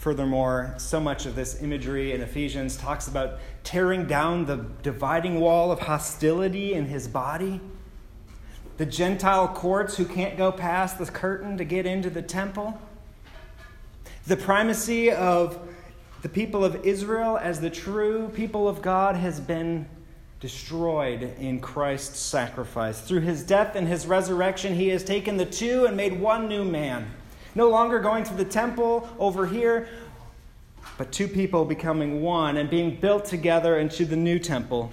Furthermore, 0.00 0.72
so 0.78 0.98
much 0.98 1.26
of 1.26 1.34
this 1.34 1.60
imagery 1.62 2.12
in 2.12 2.22
Ephesians 2.22 2.78
talks 2.78 3.06
about 3.06 3.38
tearing 3.64 4.06
down 4.06 4.46
the 4.46 4.64
dividing 4.82 5.38
wall 5.40 5.70
of 5.70 5.78
hostility 5.78 6.72
in 6.72 6.86
his 6.86 7.06
body. 7.06 7.60
The 8.78 8.86
Gentile 8.86 9.48
courts 9.48 9.98
who 9.98 10.06
can't 10.06 10.38
go 10.38 10.52
past 10.52 10.96
the 10.96 11.04
curtain 11.04 11.58
to 11.58 11.64
get 11.64 11.84
into 11.84 12.08
the 12.08 12.22
temple. 12.22 12.80
The 14.26 14.38
primacy 14.38 15.10
of 15.10 15.58
the 16.22 16.30
people 16.30 16.64
of 16.64 16.76
Israel 16.76 17.36
as 17.36 17.60
the 17.60 17.68
true 17.68 18.30
people 18.30 18.70
of 18.70 18.80
God 18.80 19.16
has 19.16 19.38
been 19.38 19.86
destroyed 20.40 21.34
in 21.38 21.60
Christ's 21.60 22.20
sacrifice. 22.20 23.02
Through 23.02 23.20
his 23.20 23.42
death 23.42 23.76
and 23.76 23.86
his 23.86 24.06
resurrection, 24.06 24.76
he 24.76 24.88
has 24.88 25.04
taken 25.04 25.36
the 25.36 25.44
two 25.44 25.84
and 25.84 25.94
made 25.94 26.18
one 26.18 26.48
new 26.48 26.64
man. 26.64 27.06
No 27.54 27.68
longer 27.68 27.98
going 27.98 28.24
to 28.24 28.34
the 28.34 28.44
temple 28.44 29.08
over 29.18 29.46
here, 29.46 29.88
but 30.98 31.12
two 31.12 31.28
people 31.28 31.64
becoming 31.64 32.22
one 32.22 32.56
and 32.56 32.68
being 32.68 32.96
built 32.96 33.24
together 33.24 33.78
into 33.78 34.04
the 34.04 34.16
new 34.16 34.38
temple. 34.38 34.92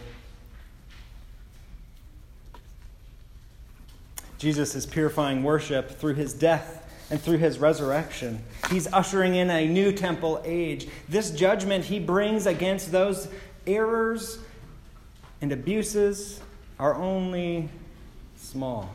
Jesus 4.37 4.75
is 4.75 4.85
purifying 4.85 5.43
worship 5.43 5.89
through 5.89 6.13
his 6.13 6.33
death 6.33 6.83
and 7.09 7.19
through 7.19 7.37
his 7.37 7.57
resurrection. 7.57 8.43
He's 8.69 8.91
ushering 8.93 9.35
in 9.35 9.49
a 9.49 9.67
new 9.67 9.91
temple 9.91 10.41
age. 10.45 10.87
This 11.09 11.31
judgment 11.31 11.85
he 11.85 11.99
brings 11.99 12.45
against 12.45 12.91
those 12.91 13.29
errors 13.65 14.39
and 15.41 15.51
abuses 15.51 16.41
are 16.79 16.95
only 16.95 17.69
small. 18.35 18.93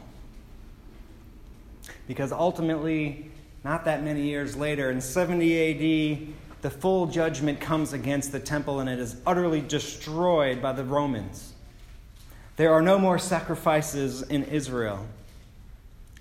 Because 2.06 2.32
ultimately, 2.32 3.31
not 3.64 3.84
that 3.84 4.02
many 4.02 4.22
years 4.22 4.56
later, 4.56 4.90
in 4.90 5.00
70 5.00 6.22
AD, 6.22 6.34
the 6.62 6.70
full 6.70 7.06
judgment 7.06 7.60
comes 7.60 7.92
against 7.92 8.32
the 8.32 8.40
temple 8.40 8.80
and 8.80 8.88
it 8.88 8.98
is 8.98 9.16
utterly 9.26 9.60
destroyed 9.60 10.62
by 10.62 10.72
the 10.72 10.84
Romans. 10.84 11.52
There 12.56 12.72
are 12.72 12.82
no 12.82 12.98
more 12.98 13.18
sacrifices 13.18 14.22
in 14.22 14.44
Israel. 14.44 15.06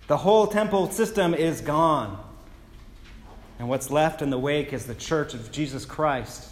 The 0.07 0.17
whole 0.17 0.47
temple 0.47 0.89
system 0.91 1.33
is 1.33 1.61
gone. 1.61 2.21
And 3.59 3.69
what's 3.69 3.91
left 3.91 4.21
in 4.21 4.31
the 4.31 4.39
wake 4.39 4.73
is 4.73 4.87
the 4.87 4.95
church 4.95 5.35
of 5.35 5.51
Jesus 5.51 5.85
Christ, 5.85 6.49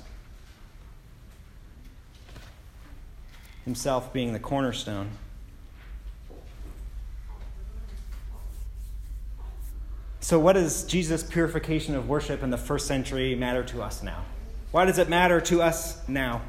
Himself 3.66 4.14
being 4.14 4.34
the 4.34 4.40
cornerstone. 4.40 5.10
So, 10.30 10.38
what 10.38 10.54
does 10.54 10.84
Jesus' 10.84 11.24
purification 11.24 11.96
of 11.96 12.08
worship 12.08 12.44
in 12.44 12.52
the 12.52 12.58
first 12.58 12.86
century 12.86 13.34
matter 13.34 13.64
to 13.64 13.82
us 13.82 14.04
now? 14.04 14.26
Why 14.70 14.86
does 14.86 15.00
it 15.00 15.10
matter 15.10 15.42
to 15.42 15.64
us 15.64 16.08
now? 16.08 16.44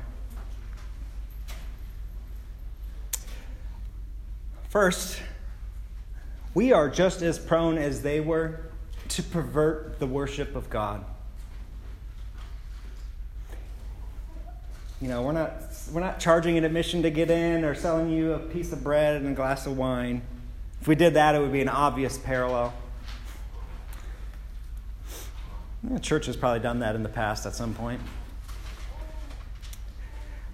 First, 4.68 5.22
we 6.52 6.74
are 6.74 6.90
just 6.90 7.22
as 7.22 7.38
prone 7.38 7.78
as 7.78 8.02
they 8.02 8.20
were 8.20 8.60
to 9.08 9.22
pervert 9.22 9.98
the 9.98 10.06
worship 10.06 10.54
of 10.56 10.68
God. 10.68 11.02
You 15.00 15.08
know, 15.08 15.22
we're 15.22 15.32
not, 15.32 15.52
we're 15.90 16.02
not 16.02 16.20
charging 16.20 16.58
an 16.58 16.64
admission 16.64 17.00
to 17.00 17.10
get 17.10 17.30
in 17.30 17.64
or 17.64 17.74
selling 17.74 18.10
you 18.10 18.34
a 18.34 18.40
piece 18.40 18.74
of 18.74 18.84
bread 18.84 19.16
and 19.16 19.28
a 19.28 19.32
glass 19.32 19.64
of 19.64 19.78
wine. 19.78 20.20
If 20.82 20.86
we 20.86 20.96
did 20.96 21.14
that, 21.14 21.34
it 21.34 21.40
would 21.40 21.50
be 21.52 21.62
an 21.62 21.70
obvious 21.70 22.18
parallel. 22.18 22.74
The 25.82 25.98
church 25.98 26.26
has 26.26 26.36
probably 26.36 26.60
done 26.60 26.80
that 26.80 26.94
in 26.94 27.02
the 27.02 27.08
past 27.08 27.46
at 27.46 27.54
some 27.54 27.74
point. 27.74 28.00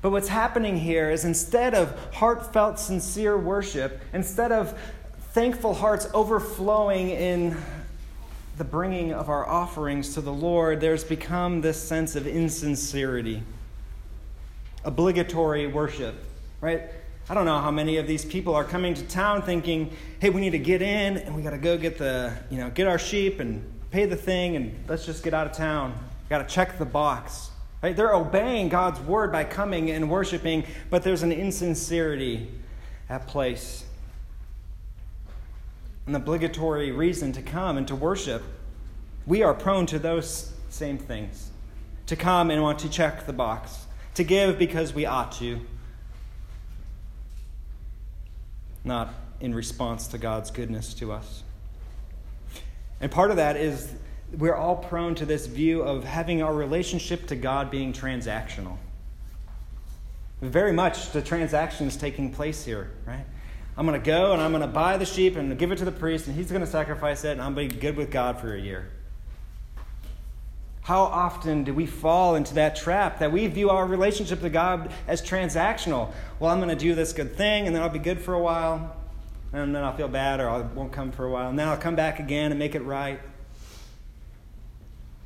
But 0.01 0.11
what's 0.11 0.29
happening 0.29 0.79
here 0.79 1.11
is 1.11 1.25
instead 1.25 1.75
of 1.75 1.99
heartfelt, 2.15 2.79
sincere 2.79 3.37
worship, 3.37 4.01
instead 4.13 4.53
of 4.53 4.79
thankful 5.33 5.75
hearts 5.75 6.07
overflowing 6.15 7.11
in 7.11 7.57
the 8.57 8.65
bringing 8.65 9.13
of 9.13 9.29
our 9.29 9.47
offerings 9.47 10.15
to 10.15 10.21
the 10.21 10.33
Lord, 10.33 10.81
there's 10.81 11.03
become 11.03 11.61
this 11.61 11.83
sense 11.83 12.15
of 12.15 12.27
insincerity, 12.27 13.43
obligatory 14.85 15.67
worship, 15.67 16.15
right? 16.61 16.83
I 17.29 17.35
don't 17.35 17.45
know 17.45 17.59
how 17.59 17.73
many 17.73 17.97
of 17.97 18.07
these 18.07 18.25
people 18.25 18.55
are 18.55 18.65
coming 18.65 18.95
to 18.95 19.03
town 19.03 19.43
thinking, 19.43 19.91
hey, 20.21 20.31
we 20.31 20.41
need 20.41 20.51
to 20.51 20.59
get 20.59 20.81
in 20.81 21.17
and 21.17 21.35
we 21.35 21.43
got 21.43 21.51
to 21.51 21.59
go 21.59 21.77
get 21.77 21.99
the, 21.99 22.33
you 22.49 22.59
know, 22.59 22.71
get 22.71 22.87
our 22.87 22.99
sheep 22.99 23.41
and 23.41 23.76
pay 23.91 24.07
the 24.07 24.17
thing 24.17 24.57
and 24.57 24.85
let's 24.89 25.07
just 25.07 25.23
get 25.23 25.35
out 25.35 25.47
of 25.47 25.53
town. 25.53 25.99
Got 26.29 26.47
to 26.47 26.55
check 26.55 26.79
the 26.79 26.85
box. 26.85 27.51
Right? 27.83 27.95
They're 27.95 28.15
obeying 28.15 28.69
God's 28.69 29.01
word 29.01 29.31
by 29.31 29.45
coming 29.45 29.91
and 29.91 30.11
worshiping, 30.11 30.65
but 30.91 31.03
there's 31.03 31.23
an 31.23 31.33
insincerity 31.33 32.49
at 33.09 33.27
place. 33.27 33.85
an 36.07 36.15
obligatory 36.15 36.93
reason 36.93 37.33
to 37.33 37.43
come 37.43 37.77
and 37.77 37.87
to 37.89 37.97
worship, 37.97 38.43
we 39.27 39.43
are 39.43 39.55
prone 39.55 39.87
to 39.87 39.99
those 39.99 40.53
same 40.71 40.99
things. 40.99 41.51
To 42.07 42.17
come 42.17 42.51
and 42.51 42.63
want 42.63 42.79
to 42.81 42.89
check 42.89 43.27
the 43.27 43.33
box, 43.33 43.87
to 44.15 44.23
give 44.23 44.59
because 44.59 44.95
we 44.95 45.05
ought 45.05 45.33
to, 45.33 45.61
not 48.85 49.13
in 49.41 49.53
response 49.55 50.07
to 50.09 50.19
God's 50.19 50.53
goodness 50.53 50.95
to 50.95 51.13
us. 51.13 51.43
And 53.01 53.11
part 53.11 53.31
of 53.31 53.37
that 53.37 53.57
is 53.57 53.95
we're 54.37 54.55
all 54.55 54.77
prone 54.77 55.15
to 55.17 55.27
this 55.27 55.47
view 55.47 55.83
of 55.83 56.05
having 56.05 56.43
our 56.43 56.53
relationship 56.53 57.27
to 57.29 57.37
God 57.37 57.71
being 57.71 57.93
transactional. 57.93 58.79
Very 60.41 60.73
much 60.73 61.13
the 61.13 61.23
transaction 61.23 61.87
is 61.87 61.97
taking 61.97 62.33
place 62.33 62.65
here, 62.65 62.91
right? 63.07 63.25
I'm 63.77 63.87
going 63.87 64.01
to 64.01 64.05
go 64.05 64.33
and 64.33 64.41
I'm 64.41 64.51
going 64.53 64.63
to 64.63 64.67
buy 64.67 64.97
the 64.97 65.05
sheep 65.05 65.37
and 65.37 65.57
give 65.59 65.71
it 65.71 65.79
to 65.79 65.85
the 65.85 65.93
priest, 65.93 66.27
and 66.27 66.37
he's 66.37 66.51
going 66.51 66.63
to 66.63 66.67
sacrifice 66.67 67.25
it, 67.25 67.33
and 67.33 67.43
I'm 67.43 67.55
going 67.55 67.69
to 67.69 67.75
be 67.75 67.81
good 67.81 67.97
with 67.97 68.11
God 68.11 68.41
for 68.41 68.55
a 68.55 68.61
year. 68.61 68.91
How 70.83 71.03
often 71.03 71.65
do 71.65 71.75
we 71.75 71.85
fall 71.85 72.37
into 72.37 72.55
that 72.55 72.77
trap 72.77 73.19
that 73.19 73.33
we 73.33 73.47
view 73.49 73.71
our 73.71 73.87
relationship 73.87 74.41
to 74.41 74.49
God 74.49 74.93
as 75.09 75.21
transactional? 75.21 76.13
Well, 76.39 76.51
I'm 76.51 76.59
going 76.59 76.71
to 76.71 76.77
do 76.77 76.95
this 76.95 77.13
good 77.13 77.37
thing, 77.37 77.67
and 77.67 77.75
then 77.75 77.83
I'll 77.83 77.89
be 77.89 77.99
good 77.99 78.21
for 78.21 78.35
a 78.35 78.41
while, 78.41 78.97
and 79.63 79.75
then 79.75 79.83
I'll 79.83 79.97
feel 79.97 80.09
bad, 80.09 80.41
or 80.41 80.49
I 80.49 80.61
won't 80.61 80.93
come 80.93 81.13
for 81.13 81.25
a 81.25 81.31
while, 81.31 81.49
and 81.49 81.59
then 81.59 81.69
I'll 81.69 81.77
come 81.77 81.97
back 81.97 82.21
again 82.21 82.51
and 82.53 82.59
make 82.59 82.75
it 82.75 82.83
right. 82.83 83.21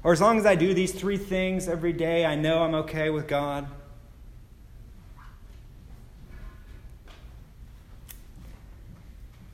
Or 0.02 0.12
as 0.12 0.20
long 0.20 0.38
as 0.38 0.46
I 0.46 0.54
do 0.54 0.72
these 0.72 0.92
three 0.92 1.18
things 1.18 1.68
every 1.68 1.92
day, 1.92 2.24
I 2.24 2.34
know 2.34 2.62
I'm 2.62 2.74
okay 2.74 3.10
with 3.10 3.28
God. 3.28 3.66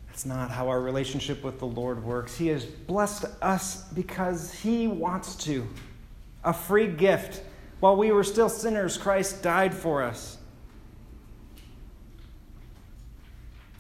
That's 0.09 0.25
not 0.25 0.51
how 0.51 0.69
our 0.69 0.81
relationship 0.81 1.45
with 1.45 1.59
the 1.59 1.67
Lord 1.67 2.03
works. 2.03 2.39
He 2.39 2.47
has 2.47 2.65
blessed 2.65 3.27
us 3.43 3.85
because 3.93 4.53
He 4.53 4.87
wants 4.87 5.35
to. 5.45 5.67
A 6.45 6.55
free 6.55 6.87
gift. 6.87 7.43
While 7.81 7.97
we 7.97 8.13
were 8.13 8.25
still 8.25 8.49
sinners, 8.49 8.97
Christ 8.97 9.43
died 9.43 9.75
for 9.75 10.03
us. 10.03 10.39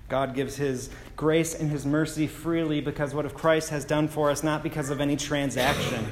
God 0.08 0.34
gives 0.34 0.56
His 0.56 0.90
grace 1.16 1.54
and 1.54 1.70
His 1.70 1.84
mercy 1.84 2.26
freely 2.26 2.80
because 2.80 3.14
what 3.14 3.26
of 3.26 3.34
Christ 3.34 3.70
has 3.70 3.84
done 3.84 4.08
for 4.08 4.30
us, 4.30 4.42
not 4.42 4.62
because 4.62 4.90
of 4.90 5.00
any 5.00 5.16
transaction. 5.16 6.06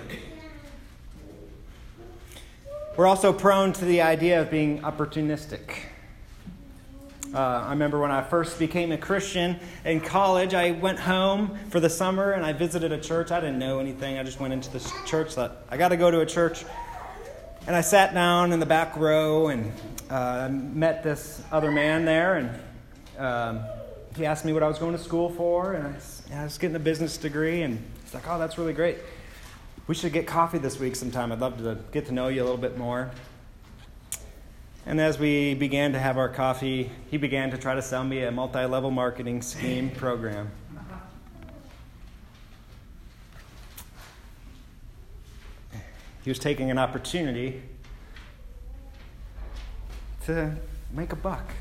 We're 2.96 3.06
also 3.06 3.32
prone 3.32 3.72
to 3.74 3.84
the 3.84 4.02
idea 4.02 4.40
of 4.40 4.50
being 4.50 4.80
opportunistic. 4.82 5.78
Uh, 7.34 7.64
I 7.66 7.70
remember 7.70 7.98
when 7.98 8.12
I 8.12 8.22
first 8.22 8.60
became 8.60 8.92
a 8.92 8.98
Christian 8.98 9.58
in 9.84 10.00
college, 10.00 10.54
I 10.54 10.70
went 10.70 11.00
home 11.00 11.58
for 11.70 11.80
the 11.80 11.90
summer 11.90 12.30
and 12.30 12.46
I 12.46 12.52
visited 12.52 12.92
a 12.92 13.00
church. 13.00 13.32
I 13.32 13.40
didn't 13.40 13.58
know 13.58 13.80
anything. 13.80 14.18
I 14.18 14.22
just 14.22 14.38
went 14.38 14.52
into 14.52 14.70
the 14.70 14.92
church, 15.04 15.36
I 15.36 15.76
got 15.76 15.88
to 15.88 15.96
go 15.96 16.12
to 16.12 16.20
a 16.20 16.26
church. 16.26 16.64
And 17.66 17.74
I 17.74 17.80
sat 17.80 18.14
down 18.14 18.52
in 18.52 18.60
the 18.60 18.66
back 18.66 18.96
row 18.96 19.48
and 19.48 19.72
uh, 20.10 20.48
met 20.50 21.02
this 21.02 21.42
other 21.50 21.72
man 21.72 22.04
there. 22.04 22.36
And 22.36 22.50
um, 23.18 23.64
he 24.16 24.26
asked 24.26 24.44
me 24.44 24.52
what 24.52 24.62
I 24.62 24.68
was 24.68 24.78
going 24.78 24.96
to 24.96 25.02
school 25.02 25.30
for. 25.30 25.72
And 25.72 25.96
I, 26.32 26.40
I 26.40 26.44
was 26.44 26.58
getting 26.58 26.76
a 26.76 26.80
business 26.80 27.16
degree. 27.16 27.62
And 27.62 27.82
he's 28.02 28.14
like, 28.14 28.28
oh, 28.28 28.38
that's 28.38 28.58
really 28.58 28.72
great. 28.72 28.98
We 29.86 29.94
should 29.94 30.12
get 30.12 30.26
coffee 30.26 30.58
this 30.58 30.78
week 30.78 30.96
sometime. 30.96 31.32
I'd 31.32 31.40
love 31.40 31.58
to 31.58 31.78
get 31.92 32.06
to 32.06 32.12
know 32.12 32.28
you 32.28 32.42
a 32.42 32.44
little 32.44 32.56
bit 32.56 32.78
more. 32.78 33.10
And 34.86 35.00
as 35.00 35.18
we 35.18 35.54
began 35.54 35.92
to 35.92 35.98
have 35.98 36.18
our 36.18 36.28
coffee, 36.28 36.90
he 37.10 37.16
began 37.16 37.50
to 37.50 37.58
try 37.58 37.74
to 37.74 37.82
sell 37.82 38.04
me 38.04 38.22
a 38.22 38.30
multi 38.30 38.64
level 38.64 38.90
marketing 38.90 39.42
scheme 39.42 39.90
program. 39.96 40.50
He 46.22 46.30
was 46.30 46.38
taking 46.38 46.70
an 46.70 46.78
opportunity 46.78 47.62
to 50.24 50.56
make 50.90 51.12
a 51.12 51.16
buck, 51.16 51.52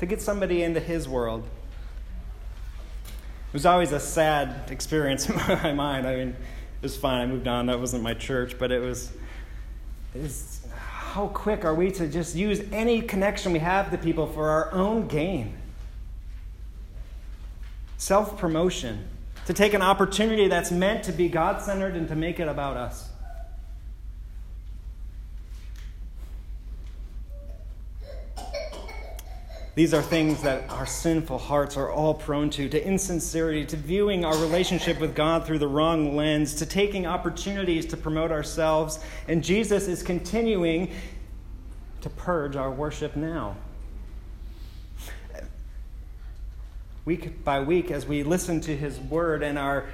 to 0.00 0.06
get 0.06 0.20
somebody 0.20 0.64
into 0.64 0.80
his 0.80 1.08
world. 1.08 1.48
It 3.52 3.56
was 3.56 3.66
always 3.66 3.92
a 3.92 4.00
sad 4.00 4.70
experience 4.70 5.28
in 5.28 5.36
my 5.36 5.74
mind. 5.74 6.06
I 6.06 6.16
mean, 6.16 6.28
it 6.28 6.36
was 6.80 6.96
fine. 6.96 7.20
I 7.20 7.26
moved 7.26 7.46
on. 7.46 7.66
That 7.66 7.78
wasn't 7.78 8.02
my 8.02 8.14
church, 8.14 8.58
but 8.58 8.72
it 8.72 8.80
was, 8.80 9.12
it 10.14 10.22
was 10.22 10.66
how 11.12 11.28
quick 11.28 11.62
are 11.66 11.74
we 11.74 11.90
to 11.90 12.08
just 12.08 12.34
use 12.34 12.62
any 12.72 13.02
connection 13.02 13.52
we 13.52 13.58
have 13.58 13.90
to 13.90 13.98
people 13.98 14.26
for 14.26 14.48
our 14.48 14.72
own 14.72 15.06
gain? 15.06 15.52
Self 17.98 18.38
promotion, 18.38 19.06
to 19.44 19.52
take 19.52 19.74
an 19.74 19.82
opportunity 19.82 20.48
that's 20.48 20.72
meant 20.72 21.04
to 21.04 21.12
be 21.12 21.28
God 21.28 21.60
centered 21.60 21.94
and 21.94 22.08
to 22.08 22.16
make 22.16 22.40
it 22.40 22.48
about 22.48 22.78
us. 22.78 23.10
These 29.74 29.94
are 29.94 30.02
things 30.02 30.42
that 30.42 30.68
our 30.68 30.84
sinful 30.84 31.38
hearts 31.38 31.78
are 31.78 31.90
all 31.90 32.12
prone 32.12 32.50
to 32.50 32.68
to 32.68 32.86
insincerity, 32.86 33.64
to 33.66 33.76
viewing 33.76 34.22
our 34.22 34.36
relationship 34.36 35.00
with 35.00 35.14
God 35.14 35.46
through 35.46 35.60
the 35.60 35.68
wrong 35.68 36.14
lens, 36.14 36.54
to 36.56 36.66
taking 36.66 37.06
opportunities 37.06 37.86
to 37.86 37.96
promote 37.96 38.30
ourselves. 38.30 39.00
And 39.28 39.42
Jesus 39.42 39.88
is 39.88 40.02
continuing 40.02 40.90
to 42.02 42.10
purge 42.10 42.54
our 42.54 42.70
worship 42.70 43.16
now. 43.16 43.56
Week 47.06 47.42
by 47.42 47.60
week, 47.60 47.90
as 47.90 48.06
we 48.06 48.22
listen 48.22 48.60
to 48.60 48.76
his 48.76 48.98
word 48.98 49.42
and 49.42 49.58
are 49.58 49.86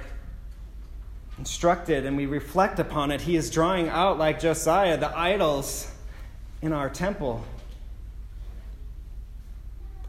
instructed 1.37 2.05
and 2.05 2.17
we 2.17 2.25
reflect 2.25 2.79
upon 2.79 3.11
it, 3.11 3.21
he 3.21 3.37
is 3.37 3.49
drawing 3.49 3.87
out, 3.87 4.17
like 4.17 4.41
Josiah, 4.41 4.97
the 4.97 5.17
idols 5.17 5.89
in 6.61 6.73
our 6.73 6.89
temple 6.89 7.45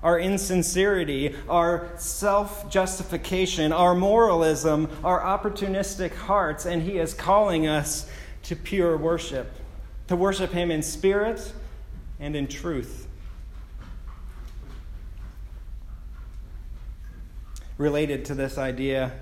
our 0.03 0.19
insincerity, 0.19 1.35
our 1.49 1.91
self 1.97 2.71
justification, 2.71 3.73
our 3.73 3.95
moralism, 3.95 4.89
our 5.05 5.21
opportunistic 5.21 6.15
hearts, 6.15 6.67
and 6.67 6.83
He 6.83 6.99
is 6.99 7.13
calling 7.13 7.67
us 7.67 8.09
to 8.45 8.57
pure 8.57 8.97
worship, 8.97 9.53
to 10.09 10.17
worship 10.17 10.53
Him 10.53 10.71
in 10.71 10.83
spirit 10.83 11.53
and 12.19 12.35
in 12.35 12.47
truth. 12.47 13.07
Related 17.77 18.25
to 18.27 18.35
this 18.35 18.59
idea 18.59 19.13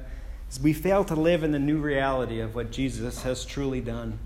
is 0.50 0.60
we 0.60 0.72
fail 0.72 1.04
to 1.04 1.14
live 1.14 1.44
in 1.44 1.52
the 1.52 1.58
new 1.58 1.78
reality 1.78 2.40
of 2.40 2.54
what 2.54 2.70
Jesus 2.70 3.22
has 3.22 3.44
truly 3.44 3.80
done. 3.80 4.18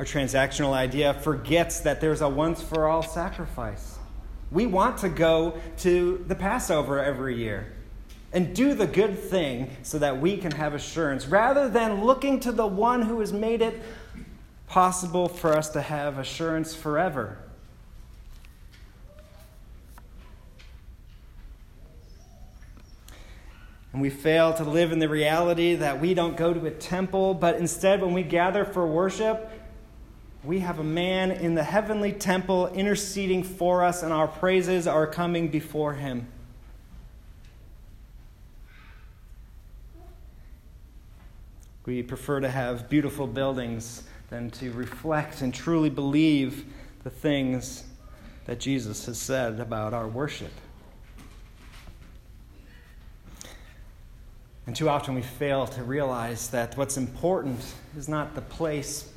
Our 0.00 0.06
transactional 0.06 0.72
idea 0.72 1.12
forgets 1.12 1.80
that 1.80 2.00
there's 2.00 2.22
a 2.22 2.28
once 2.30 2.62
for 2.62 2.88
all 2.88 3.02
sacrifice. 3.02 3.98
We 4.50 4.64
want 4.64 4.96
to 5.00 5.10
go 5.10 5.60
to 5.80 6.24
the 6.26 6.34
Passover 6.34 7.04
every 7.04 7.36
year 7.36 7.74
and 8.32 8.56
do 8.56 8.72
the 8.72 8.86
good 8.86 9.18
thing 9.18 9.68
so 9.82 9.98
that 9.98 10.18
we 10.18 10.38
can 10.38 10.52
have 10.52 10.72
assurance, 10.72 11.26
rather 11.26 11.68
than 11.68 12.02
looking 12.02 12.40
to 12.40 12.50
the 12.50 12.66
one 12.66 13.02
who 13.02 13.20
has 13.20 13.34
made 13.34 13.60
it 13.60 13.82
possible 14.68 15.28
for 15.28 15.54
us 15.54 15.68
to 15.68 15.82
have 15.82 16.16
assurance 16.16 16.74
forever. 16.74 17.36
And 23.92 24.00
we 24.00 24.08
fail 24.08 24.54
to 24.54 24.64
live 24.64 24.92
in 24.92 24.98
the 24.98 25.10
reality 25.10 25.74
that 25.74 26.00
we 26.00 26.14
don't 26.14 26.38
go 26.38 26.54
to 26.54 26.64
a 26.64 26.70
temple, 26.70 27.34
but 27.34 27.56
instead, 27.56 28.00
when 28.00 28.14
we 28.14 28.22
gather 28.22 28.64
for 28.64 28.86
worship, 28.86 29.50
we 30.42 30.60
have 30.60 30.78
a 30.78 30.84
man 30.84 31.30
in 31.30 31.54
the 31.54 31.62
heavenly 31.62 32.12
temple 32.12 32.68
interceding 32.68 33.42
for 33.42 33.84
us, 33.84 34.02
and 34.02 34.12
our 34.12 34.26
praises 34.26 34.86
are 34.86 35.06
coming 35.06 35.48
before 35.48 35.94
him. 35.94 36.26
We 41.84 42.02
prefer 42.02 42.40
to 42.40 42.50
have 42.50 42.88
beautiful 42.88 43.26
buildings 43.26 44.04
than 44.30 44.50
to 44.52 44.70
reflect 44.72 45.42
and 45.42 45.52
truly 45.52 45.90
believe 45.90 46.64
the 47.04 47.10
things 47.10 47.84
that 48.46 48.60
Jesus 48.60 49.06
has 49.06 49.18
said 49.18 49.60
about 49.60 49.92
our 49.92 50.08
worship. 50.08 50.52
And 54.66 54.76
too 54.76 54.88
often 54.88 55.14
we 55.14 55.22
fail 55.22 55.66
to 55.66 55.82
realize 55.82 56.48
that 56.50 56.76
what's 56.76 56.96
important 56.96 57.60
is 57.96 58.08
not 58.08 58.34
the 58.34 58.42
place 58.42 59.10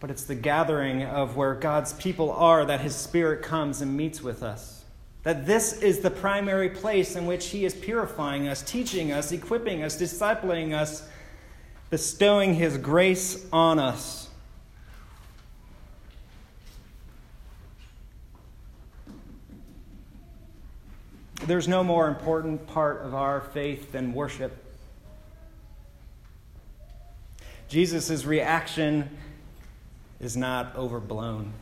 but 0.00 0.10
it's 0.10 0.24
the 0.24 0.34
gathering 0.34 1.02
of 1.02 1.36
where 1.36 1.54
God's 1.54 1.92
people 1.94 2.30
are 2.30 2.64
that 2.64 2.80
His 2.80 2.94
Spirit 2.94 3.42
comes 3.42 3.80
and 3.80 3.96
meets 3.96 4.22
with 4.22 4.42
us. 4.42 4.84
That 5.22 5.46
this 5.46 5.80
is 5.82 6.00
the 6.00 6.10
primary 6.10 6.70
place 6.70 7.16
in 7.16 7.26
which 7.26 7.48
He 7.48 7.64
is 7.64 7.74
purifying 7.74 8.48
us, 8.48 8.62
teaching 8.62 9.12
us, 9.12 9.32
equipping 9.32 9.82
us, 9.82 10.00
discipling 10.00 10.72
us, 10.72 11.08
bestowing 11.90 12.54
His 12.54 12.78
grace 12.78 13.46
on 13.52 13.78
us. 13.78 14.26
there's 21.46 21.68
no 21.68 21.84
more 21.84 22.08
important 22.08 22.66
part 22.66 23.02
of 23.02 23.14
our 23.14 23.40
faith 23.40 23.92
than 23.92 24.12
worship. 24.12 24.52
Jesus' 27.68 28.24
reaction 28.24 29.16
is 30.26 30.36
not 30.36 30.74
overblown. 30.74 31.52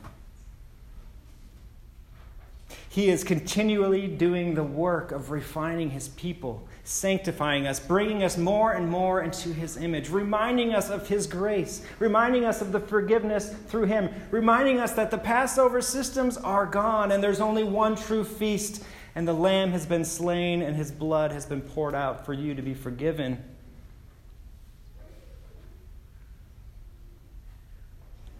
He 2.89 3.11
is 3.11 3.23
continually 3.23 4.07
doing 4.07 4.55
the 4.55 4.65
work 4.65 5.13
of 5.13 5.31
refining 5.31 5.91
his 5.91 6.09
people, 6.09 6.67
sanctifying 6.83 7.67
us, 7.67 7.79
bringing 7.79 8.23
us 8.23 8.39
more 8.39 8.73
and 8.73 8.89
more 8.89 9.21
into 9.21 9.51
his 9.51 9.77
image, 9.77 10.09
reminding 10.09 10.73
us 10.73 10.89
of 10.89 11.07
his 11.07 11.27
grace, 11.27 11.85
reminding 11.99 12.47
us 12.47 12.63
of 12.63 12.73
the 12.73 12.81
forgiveness 12.81 13.53
through 13.67 13.85
him, 13.85 14.09
reminding 14.31 14.81
us 14.81 14.93
that 14.93 15.11
the 15.11 15.19
Passover 15.19 15.83
systems 15.83 16.39
are 16.39 16.65
gone 16.65 17.13
and 17.13 17.23
there's 17.23 17.41
only 17.41 17.65
one 17.65 17.95
true 17.95 18.25
feast, 18.25 18.83
and 19.15 19.29
the 19.29 19.35
Lamb 19.35 19.73
has 19.73 19.85
been 19.85 20.07
slain 20.07 20.63
and 20.63 20.75
his 20.75 20.91
blood 20.91 21.33
has 21.33 21.45
been 21.45 21.61
poured 21.61 21.95
out 21.95 22.25
for 22.25 22.33
you 22.33 22.55
to 22.55 22.63
be 22.63 22.73
forgiven. 22.73 23.45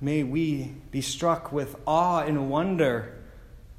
May 0.01 0.23
we 0.23 0.73
be 0.91 1.01
struck 1.01 1.53
with 1.53 1.77
awe 1.87 2.21
and 2.21 2.51
wonder 2.51 3.15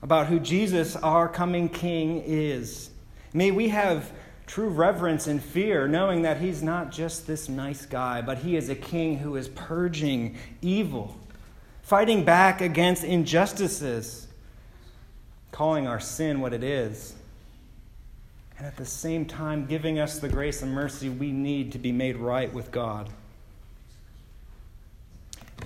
about 0.01 0.27
who 0.27 0.39
Jesus, 0.39 0.95
our 0.95 1.27
coming 1.27 1.69
King, 1.69 2.23
is. 2.25 2.89
May 3.33 3.51
we 3.51 3.69
have 3.69 4.11
true 4.47 4.69
reverence 4.69 5.27
and 5.27 5.41
fear, 5.41 5.87
knowing 5.87 6.21
that 6.21 6.39
he's 6.39 6.61
not 6.61 6.91
just 6.91 7.27
this 7.27 7.49
nice 7.49 7.85
guy, 7.85 8.21
but 8.21 8.39
he 8.39 8.55
is 8.55 8.69
a 8.69 8.75
king 8.75 9.17
who 9.17 9.35
is 9.35 9.47
purging 9.49 10.37
evil, 10.61 11.17
fighting 11.81 12.23
back 12.23 12.61
against 12.61 13.03
injustices, 13.03 14.27
calling 15.51 15.87
our 15.87 15.99
sin 15.99 16.39
what 16.39 16.53
it 16.53 16.63
is, 16.63 17.15
and 18.57 18.67
at 18.67 18.77
the 18.77 18.85
same 18.85 19.25
time 19.25 19.65
giving 19.65 19.99
us 19.99 20.19
the 20.19 20.29
grace 20.29 20.61
and 20.61 20.71
mercy 20.71 21.09
we 21.09 21.31
need 21.31 21.71
to 21.71 21.79
be 21.79 21.91
made 21.91 22.15
right 22.17 22.53
with 22.53 22.71
God. 22.71 23.09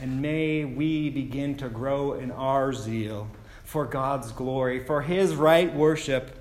And 0.02 0.22
may 0.22 0.64
we 0.64 1.10
begin 1.10 1.56
to 1.58 1.68
grow 1.68 2.14
in 2.14 2.32
our 2.32 2.72
zeal 2.72 3.28
for 3.66 3.86
God's 3.86 4.32
glory, 4.32 4.80
for 4.80 5.02
His 5.02 5.36
right 5.36 5.74
worship, 5.74 6.36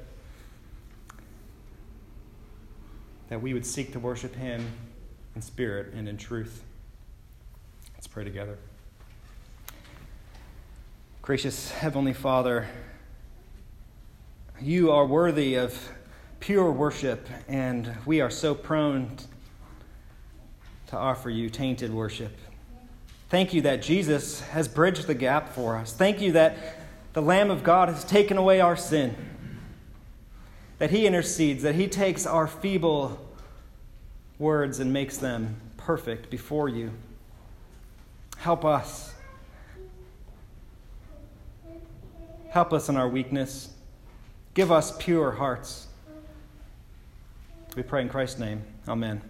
that 3.28 3.42
we 3.42 3.52
would 3.52 3.66
seek 3.66 3.92
to 3.92 3.98
worship 3.98 4.36
Him 4.36 4.70
in 5.34 5.42
spirit 5.42 5.92
and 5.92 6.08
in 6.08 6.16
truth. 6.16 6.62
Let's 7.94 8.06
pray 8.06 8.22
together. 8.22 8.58
Gracious 11.20 11.70
Heavenly 11.72 12.14
Father, 12.14 12.68
you 14.60 14.92
are 14.92 15.04
worthy 15.04 15.56
of 15.56 15.90
pure 16.40 16.70
worship, 16.70 17.28
and 17.48 17.92
we 18.06 18.20
are 18.20 18.30
so 18.30 18.54
prone 18.54 19.16
to 20.86 20.96
offer 20.96 21.28
you 21.28 21.50
tainted 21.50 21.92
worship. 21.92 22.34
Thank 23.28 23.52
you 23.52 23.60
that 23.62 23.82
Jesus 23.82 24.40
has 24.40 24.68
bridged 24.68 25.06
the 25.06 25.14
gap 25.14 25.50
for 25.50 25.76
us. 25.76 25.92
Thank 25.92 26.20
you 26.20 26.32
that 26.32 26.56
the 27.12 27.20
Lamb 27.22 27.50
of 27.50 27.62
God 27.62 27.88
has 27.88 28.04
taken 28.04 28.38
away 28.38 28.60
our 28.60 28.76
sin, 28.76 29.14
that 30.78 30.90
He 30.90 31.06
intercedes, 31.06 31.62
that 31.62 31.74
He 31.74 31.88
takes 31.88 32.26
our 32.26 32.46
feeble 32.46 33.20
words 34.38 34.78
and 34.78 34.92
makes 34.92 35.18
them 35.18 35.56
perfect 35.76 36.30
before 36.30 36.68
you. 36.68 36.92
Help 38.38 38.64
us. 38.64 39.12
Help 42.50 42.72
us 42.72 42.88
in 42.88 42.96
our 42.96 43.08
weakness. 43.08 43.74
Give 44.54 44.72
us 44.72 44.96
pure 44.98 45.32
hearts. 45.32 45.86
We 47.76 47.82
pray 47.82 48.02
in 48.02 48.08
Christ's 48.08 48.38
name. 48.38 48.62
Amen. 48.88 49.20